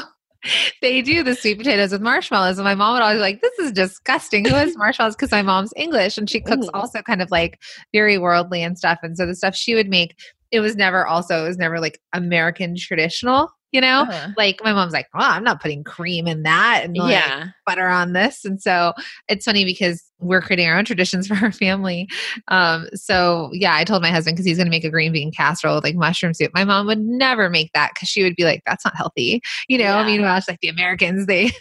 they 0.80 1.02
do 1.02 1.22
the 1.22 1.34
sweet 1.34 1.58
potatoes 1.58 1.92
with 1.92 2.00
marshmallows. 2.00 2.58
And 2.58 2.64
my 2.64 2.74
mom 2.74 2.94
would 2.94 3.02
always 3.02 3.16
be 3.16 3.20
like, 3.20 3.40
this 3.40 3.58
is 3.58 3.72
disgusting. 3.72 4.44
Who 4.44 4.54
has 4.54 4.76
marshmallows? 4.76 5.16
Because 5.16 5.32
my 5.32 5.42
mom's 5.42 5.72
English 5.76 6.16
and 6.16 6.30
she 6.30 6.40
cooks 6.40 6.68
also 6.72 7.02
kind 7.02 7.20
of 7.20 7.30
like 7.30 7.60
very 7.92 8.18
worldly 8.18 8.62
and 8.62 8.78
stuff. 8.78 8.98
And 9.02 9.16
so 9.16 9.26
the 9.26 9.34
stuff 9.34 9.56
she 9.56 9.74
would 9.74 9.88
make 9.88 10.14
it 10.50 10.60
was 10.60 10.76
never 10.76 11.06
also 11.06 11.44
it 11.44 11.48
was 11.48 11.58
never 11.58 11.80
like 11.80 12.00
American 12.12 12.76
traditional. 12.76 13.50
you 13.72 13.82
know? 13.82 14.06
Uh-huh. 14.08 14.28
Like 14.36 14.60
my 14.64 14.72
mom's 14.72 14.94
like, 14.94 15.08
oh, 15.14 15.18
I'm 15.18 15.44
not 15.44 15.60
putting 15.60 15.84
cream 15.84 16.26
in 16.26 16.42
that 16.44 16.84
and 16.84 16.96
like, 16.96 17.10
yeah. 17.10 17.38
like 17.38 17.44
my 17.44 17.44
mom's 17.44 17.44
like, 17.44 17.44
I'm 17.44 17.44
not 17.44 17.44
putting 17.44 17.44
cream 17.44 17.44
in 17.44 17.44
that 17.44 17.44
and 17.44 17.44
like 17.44 17.44
yeah. 17.44 17.48
butter 17.66 17.86
on 17.86 18.14
this. 18.14 18.44
And 18.46 18.60
so 18.60 18.94
it's 19.28 19.44
funny 19.44 19.66
because 19.66 20.02
we're 20.20 20.40
creating 20.40 20.66
our 20.68 20.78
own 20.78 20.86
traditions 20.86 21.26
for 21.28 21.34
our 21.34 21.52
family. 21.52 22.08
Um, 22.48 22.88
so 22.94 23.50
yeah, 23.52 23.74
I 23.74 23.84
told 23.84 24.00
my 24.00 24.10
husband 24.10 24.36
because 24.36 24.46
he's 24.46 24.56
going 24.56 24.66
to 24.66 24.70
make 24.70 24.84
a 24.84 24.90
green 24.90 25.12
bean 25.12 25.30
casserole 25.30 25.74
with 25.74 25.84
like 25.84 25.96
mushroom 25.96 26.32
soup. 26.32 26.52
My 26.54 26.64
mom 26.64 26.86
would 26.86 27.00
never 27.00 27.50
make 27.50 27.70
that 27.74 27.90
because 27.94 28.08
she 28.08 28.22
would 28.22 28.36
be 28.36 28.44
like, 28.44 28.62
"That's 28.64 28.84
not 28.84 28.96
healthy," 28.96 29.42
you 29.68 29.76
know. 29.78 29.84
Yeah. 29.84 29.96
I 29.96 30.06
mean, 30.06 30.22
well, 30.22 30.36
it's 30.36 30.48
like 30.48 30.60
the 30.60 30.68
Americans, 30.68 31.26
they. 31.26 31.50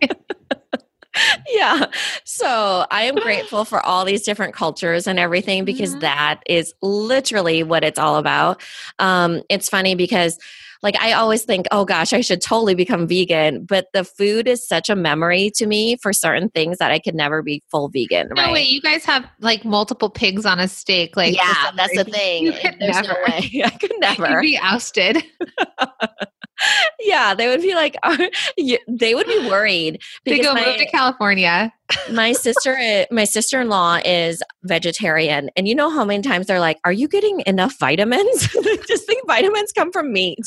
yeah. 1.48 1.86
So 2.24 2.86
I 2.90 3.02
am 3.04 3.16
grateful 3.16 3.64
for 3.64 3.84
all 3.84 4.04
these 4.04 4.22
different 4.22 4.54
cultures 4.54 5.06
and 5.06 5.18
everything 5.18 5.64
because 5.64 5.90
mm-hmm. 5.90 6.00
that 6.00 6.42
is 6.46 6.74
literally 6.82 7.62
what 7.62 7.84
it's 7.84 7.98
all 7.98 8.16
about. 8.16 8.62
Um, 8.98 9.42
it's 9.48 9.68
funny 9.68 9.94
because 9.94 10.38
like 10.82 10.96
I 11.00 11.12
always 11.12 11.44
think, 11.44 11.66
oh 11.70 11.84
gosh, 11.84 12.12
I 12.12 12.20
should 12.22 12.40
totally 12.40 12.74
become 12.74 13.06
vegan. 13.06 13.64
But 13.64 13.88
the 13.92 14.04
food 14.04 14.48
is 14.48 14.66
such 14.66 14.88
a 14.88 14.96
memory 14.96 15.50
to 15.56 15.66
me 15.66 15.96
for 15.96 16.12
certain 16.12 16.48
things 16.48 16.78
that 16.78 16.90
I 16.90 16.98
could 16.98 17.14
never 17.14 17.42
be 17.42 17.62
full 17.70 17.88
vegan. 17.88 18.28
No, 18.34 18.42
right? 18.42 18.52
wait, 18.52 18.68
you 18.68 18.80
guys 18.80 19.04
have 19.04 19.26
like 19.40 19.64
multiple 19.64 20.08
pigs 20.08 20.46
on 20.46 20.58
a 20.58 20.68
steak. 20.68 21.16
Like, 21.16 21.36
yeah, 21.36 21.70
that's 21.76 21.96
the 21.96 22.04
thing. 22.10 22.46
There's 22.78 22.96
never. 22.96 23.08
no 23.08 23.14
way. 23.28 23.62
I 23.64 23.70
could 23.70 23.92
never. 23.98 24.42
You'd 24.42 24.52
be 24.52 24.58
ousted. 24.58 25.22
Yeah, 27.00 27.34
they 27.34 27.48
would 27.48 27.62
be 27.62 27.74
like, 27.74 27.96
they 28.88 29.14
would 29.14 29.26
be 29.26 29.48
worried. 29.48 30.00
They 30.24 30.40
go 30.40 30.54
my, 30.54 30.64
move 30.64 30.76
to 30.76 30.86
California. 30.86 31.72
my 32.12 32.32
sister, 32.32 33.06
my 33.10 33.24
sister 33.24 33.60
in 33.60 33.68
law 33.68 34.00
is 34.04 34.42
vegetarian, 34.64 35.50
and 35.56 35.66
you 35.68 35.74
know 35.74 35.90
how 35.90 36.04
many 36.04 36.22
times 36.22 36.46
they're 36.46 36.60
like, 36.60 36.78
"Are 36.84 36.92
you 36.92 37.08
getting 37.08 37.42
enough 37.46 37.78
vitamins?" 37.78 38.48
Just 38.88 39.06
think 39.06 39.26
vitamins 39.26 39.72
come 39.72 39.92
from 39.92 40.12
meat. 40.12 40.38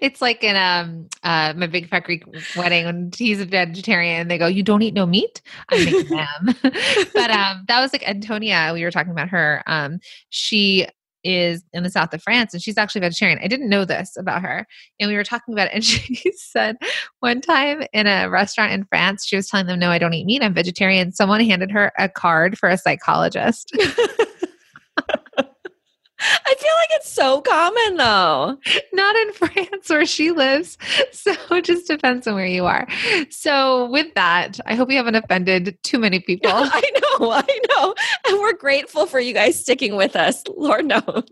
It's 0.00 0.20
like 0.20 0.42
in 0.42 0.56
um 0.56 1.08
uh 1.22 1.54
my 1.56 1.66
big 1.68 1.88
fat 1.88 2.04
Greek 2.04 2.24
wedding 2.56 2.84
when 2.84 3.10
he's 3.16 3.40
a 3.40 3.44
vegetarian 3.44 4.22
and 4.22 4.30
they 4.30 4.38
go, 4.38 4.46
You 4.48 4.62
don't 4.62 4.82
eat 4.82 4.94
no 4.94 5.06
meat? 5.06 5.40
I 5.68 5.84
make 5.84 6.08
them. 6.08 6.72
but 7.14 7.30
um 7.30 7.64
that 7.68 7.80
was 7.80 7.92
like 7.92 8.08
Antonia, 8.08 8.72
we 8.74 8.82
were 8.82 8.90
talking 8.90 9.12
about 9.12 9.28
her. 9.28 9.62
Um 9.66 10.00
she 10.30 10.88
is 11.24 11.64
in 11.72 11.82
the 11.82 11.90
south 11.90 12.12
of 12.14 12.22
France 12.22 12.52
and 12.52 12.62
she's 12.62 12.78
actually 12.78 13.00
vegetarian. 13.00 13.38
I 13.42 13.48
didn't 13.48 13.68
know 13.68 13.84
this 13.84 14.16
about 14.16 14.42
her. 14.42 14.66
And 15.00 15.08
we 15.10 15.16
were 15.16 15.24
talking 15.24 15.54
about 15.54 15.68
it 15.68 15.74
and 15.74 15.84
she 15.84 16.32
said 16.36 16.76
one 17.20 17.40
time 17.40 17.82
in 17.92 18.06
a 18.06 18.28
restaurant 18.28 18.72
in 18.72 18.84
France, 18.84 19.26
she 19.26 19.36
was 19.36 19.48
telling 19.48 19.66
them, 19.66 19.78
No, 19.78 19.90
I 19.90 19.98
don't 19.98 20.14
eat 20.14 20.26
meat, 20.26 20.42
I'm 20.42 20.54
vegetarian. 20.54 21.12
Someone 21.12 21.40
handed 21.40 21.70
her 21.70 21.92
a 21.98 22.08
card 22.08 22.58
for 22.58 22.68
a 22.68 22.78
psychologist. 22.78 23.72
I 26.46 26.54
feel 26.54 26.72
like 26.80 26.88
it's 26.92 27.10
so 27.10 27.40
common 27.40 27.96
though. 27.96 28.58
Not 28.92 29.16
in 29.16 29.32
France 29.34 29.88
where 29.88 30.06
she 30.06 30.30
lives. 30.30 30.78
So 31.10 31.34
it 31.50 31.64
just 31.64 31.86
depends 31.86 32.26
on 32.26 32.34
where 32.34 32.46
you 32.46 32.66
are. 32.66 32.86
So 33.30 33.90
with 33.90 34.14
that, 34.14 34.60
I 34.66 34.74
hope 34.74 34.88
we 34.88 34.94
haven't 34.94 35.14
offended 35.16 35.78
too 35.82 35.98
many 35.98 36.20
people. 36.26 36.50
I 36.52 36.90
know, 37.18 37.30
I 37.32 37.60
know. 37.70 37.94
And 38.26 38.38
we're 38.38 38.52
grateful 38.54 39.06
for 39.06 39.18
you 39.20 39.34
guys 39.34 39.58
sticking 39.58 39.96
with 39.96 40.16
us. 40.16 40.44
Lord 40.56 40.86
knows. 40.86 41.24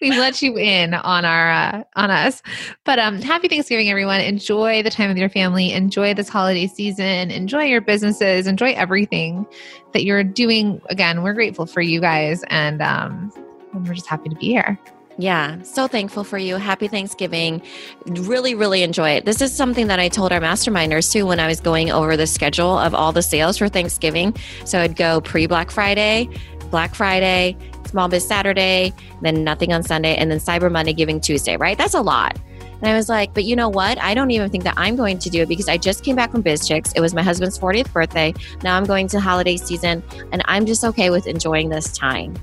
we 0.00 0.10
let 0.10 0.40
you 0.42 0.56
in 0.56 0.94
on 0.94 1.24
our 1.24 1.50
uh, 1.50 1.82
on 1.96 2.10
us. 2.10 2.42
But 2.84 2.98
um 2.98 3.20
happy 3.20 3.48
Thanksgiving 3.48 3.90
everyone. 3.90 4.20
Enjoy 4.20 4.82
the 4.82 4.90
time 4.90 5.08
with 5.08 5.18
your 5.18 5.28
family. 5.28 5.72
Enjoy 5.72 6.14
this 6.14 6.28
holiday 6.28 6.66
season. 6.66 7.30
Enjoy 7.30 7.64
your 7.64 7.80
businesses. 7.80 8.46
Enjoy 8.46 8.72
everything 8.72 9.46
that 9.92 10.04
you're 10.04 10.22
doing. 10.24 10.80
Again, 10.90 11.22
we're 11.22 11.34
grateful 11.34 11.66
for 11.66 11.80
you 11.80 12.00
guys 12.00 12.44
and 12.48 12.82
um 12.82 13.32
and 13.76 13.86
we're 13.86 13.94
just 13.94 14.06
happy 14.06 14.28
to 14.28 14.36
be 14.36 14.46
here. 14.46 14.78
Yeah, 15.18 15.62
so 15.62 15.88
thankful 15.88 16.24
for 16.24 16.36
you. 16.36 16.56
Happy 16.56 16.88
Thanksgiving. 16.88 17.62
Really, 18.06 18.54
really 18.54 18.82
enjoy 18.82 19.10
it. 19.10 19.24
This 19.24 19.40
is 19.40 19.50
something 19.50 19.86
that 19.86 19.98
I 19.98 20.08
told 20.08 20.30
our 20.30 20.40
masterminders 20.40 21.10
too 21.10 21.26
when 21.26 21.40
I 21.40 21.46
was 21.46 21.58
going 21.58 21.90
over 21.90 22.18
the 22.18 22.26
schedule 22.26 22.78
of 22.78 22.94
all 22.94 23.12
the 23.12 23.22
sales 23.22 23.56
for 23.56 23.68
Thanksgiving. 23.68 24.36
So 24.66 24.78
I'd 24.78 24.94
go 24.94 25.22
pre 25.22 25.46
Black 25.46 25.70
Friday, 25.70 26.28
Black 26.70 26.94
Friday, 26.94 27.56
Small 27.86 28.08
Biz 28.08 28.26
Saturday, 28.26 28.92
then 29.22 29.42
nothing 29.42 29.72
on 29.72 29.82
Sunday, 29.82 30.16
and 30.16 30.30
then 30.30 30.38
Cyber 30.38 30.70
Monday, 30.70 30.92
Giving 30.92 31.20
Tuesday, 31.20 31.56
right? 31.56 31.78
That's 31.78 31.94
a 31.94 32.02
lot. 32.02 32.38
And 32.60 32.90
I 32.90 32.94
was 32.94 33.08
like, 33.08 33.32
but 33.32 33.44
you 33.44 33.56
know 33.56 33.70
what? 33.70 33.98
I 33.98 34.12
don't 34.12 34.30
even 34.32 34.50
think 34.50 34.64
that 34.64 34.74
I'm 34.76 34.96
going 34.96 35.18
to 35.20 35.30
do 35.30 35.40
it 35.40 35.48
because 35.48 35.66
I 35.66 35.78
just 35.78 36.04
came 36.04 36.14
back 36.14 36.30
from 36.30 36.42
BizChix. 36.42 36.92
It 36.94 37.00
was 37.00 37.14
my 37.14 37.22
husband's 37.22 37.58
40th 37.58 37.90
birthday. 37.90 38.34
Now 38.62 38.76
I'm 38.76 38.84
going 38.84 39.08
to 39.08 39.20
holiday 39.20 39.56
season, 39.56 40.02
and 40.30 40.42
I'm 40.44 40.66
just 40.66 40.84
okay 40.84 41.08
with 41.08 41.26
enjoying 41.26 41.70
this 41.70 41.90
time. 41.96 42.34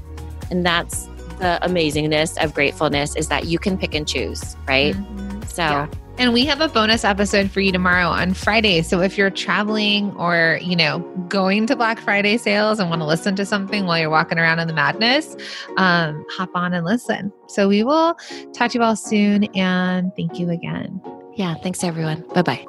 And 0.50 0.66
that's 0.66 1.08
the 1.40 1.60
amazingness 1.64 2.44
of 2.44 2.54
gratefulness 2.54 3.16
is 3.16 3.28
that 3.28 3.46
you 3.46 3.60
can 3.60 3.78
pick 3.78 3.94
and 3.94 4.08
choose, 4.08 4.56
right? 4.68 4.96
Mm-hmm. 4.96 5.42
So, 5.44 5.64
yeah. 5.64 5.88
And 6.20 6.32
we 6.32 6.46
have 6.46 6.62
a 6.62 6.68
bonus 6.68 7.04
episode 7.04 7.50
for 7.50 7.60
you 7.60 7.72
tomorrow 7.72 8.08
on 8.08 8.36
Friday. 8.36 8.84
So 8.84 9.02
if 9.02 9.18
you're 9.18 9.32
traveling 9.32 10.12
or, 10.16 10.60
you 10.62 10.76
know, 10.76 11.00
going 11.28 11.66
to 11.68 11.76
Black 11.76 12.00
Friday 12.00 12.38
sales 12.38 12.80
and 12.80 12.88
want 12.90 13.02
to 13.02 13.06
listen 13.08 13.36
to 13.38 13.46
something 13.46 13.86
while 13.86 13.98
you're 13.98 14.12
walking 14.12 14.38
around 14.38 14.60
in 14.60 14.68
the 14.68 14.76
madness, 14.76 15.36
um, 15.78 16.24
hop 16.30 16.52
on 16.54 16.74
and 16.74 16.86
listen. 16.86 17.34
So 17.48 17.68
we 17.68 17.84
will 17.84 18.16
talk 18.54 18.72
to 18.72 18.78
you 18.78 18.84
all 18.84 18.96
soon 18.96 19.46
and 19.56 20.12
thank 20.16 20.38
you 20.38 20.52
again. 20.52 21.02
Yeah. 21.34 21.56
Thanks, 21.56 21.84
everyone. 21.84 22.22
Bye 22.34 22.44
bye. 22.44 22.68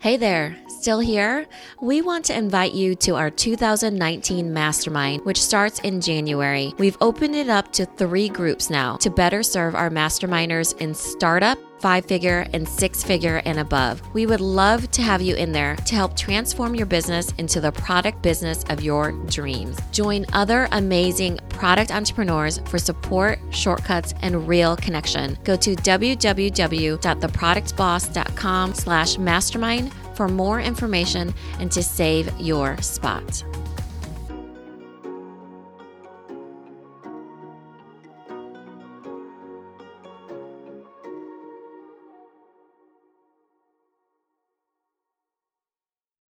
Hey 0.00 0.16
there, 0.16 0.56
still 0.66 1.00
here? 1.00 1.46
We 1.78 2.00
want 2.00 2.24
to 2.24 2.34
invite 2.34 2.72
you 2.72 2.94
to 2.94 3.16
our 3.16 3.28
2019 3.28 4.50
Mastermind, 4.50 5.26
which 5.26 5.38
starts 5.38 5.78
in 5.80 6.00
January. 6.00 6.72
We've 6.78 6.96
opened 7.02 7.36
it 7.36 7.50
up 7.50 7.70
to 7.72 7.84
three 7.84 8.30
groups 8.30 8.70
now 8.70 8.96
to 8.96 9.10
better 9.10 9.42
serve 9.42 9.74
our 9.74 9.90
masterminders 9.90 10.74
in 10.80 10.94
startup 10.94 11.58
five 11.80 12.04
figure, 12.04 12.46
and 12.52 12.68
six 12.68 13.02
figure 13.02 13.40
and 13.44 13.58
above. 13.58 14.00
We 14.14 14.26
would 14.26 14.40
love 14.40 14.88
to 14.92 15.02
have 15.02 15.20
you 15.22 15.34
in 15.36 15.52
there 15.52 15.76
to 15.76 15.94
help 15.94 16.16
transform 16.16 16.74
your 16.74 16.86
business 16.86 17.32
into 17.38 17.60
the 17.60 17.70
product 17.72 18.22
business 18.22 18.64
of 18.68 18.82
your 18.82 19.12
dreams. 19.26 19.78
Join 19.92 20.26
other 20.32 20.68
amazing 20.72 21.38
product 21.48 21.90
entrepreneurs 21.90 22.58
for 22.66 22.78
support, 22.78 23.38
shortcuts, 23.50 24.14
and 24.22 24.48
real 24.48 24.76
connection. 24.76 25.36
Go 25.44 25.56
to 25.56 25.74
www.theproductboss.com 25.74 28.74
slash 28.74 29.18
mastermind 29.18 29.92
for 30.14 30.28
more 30.28 30.60
information 30.60 31.34
and 31.58 31.72
to 31.72 31.82
save 31.82 32.30
your 32.38 32.76
spot. 32.82 33.42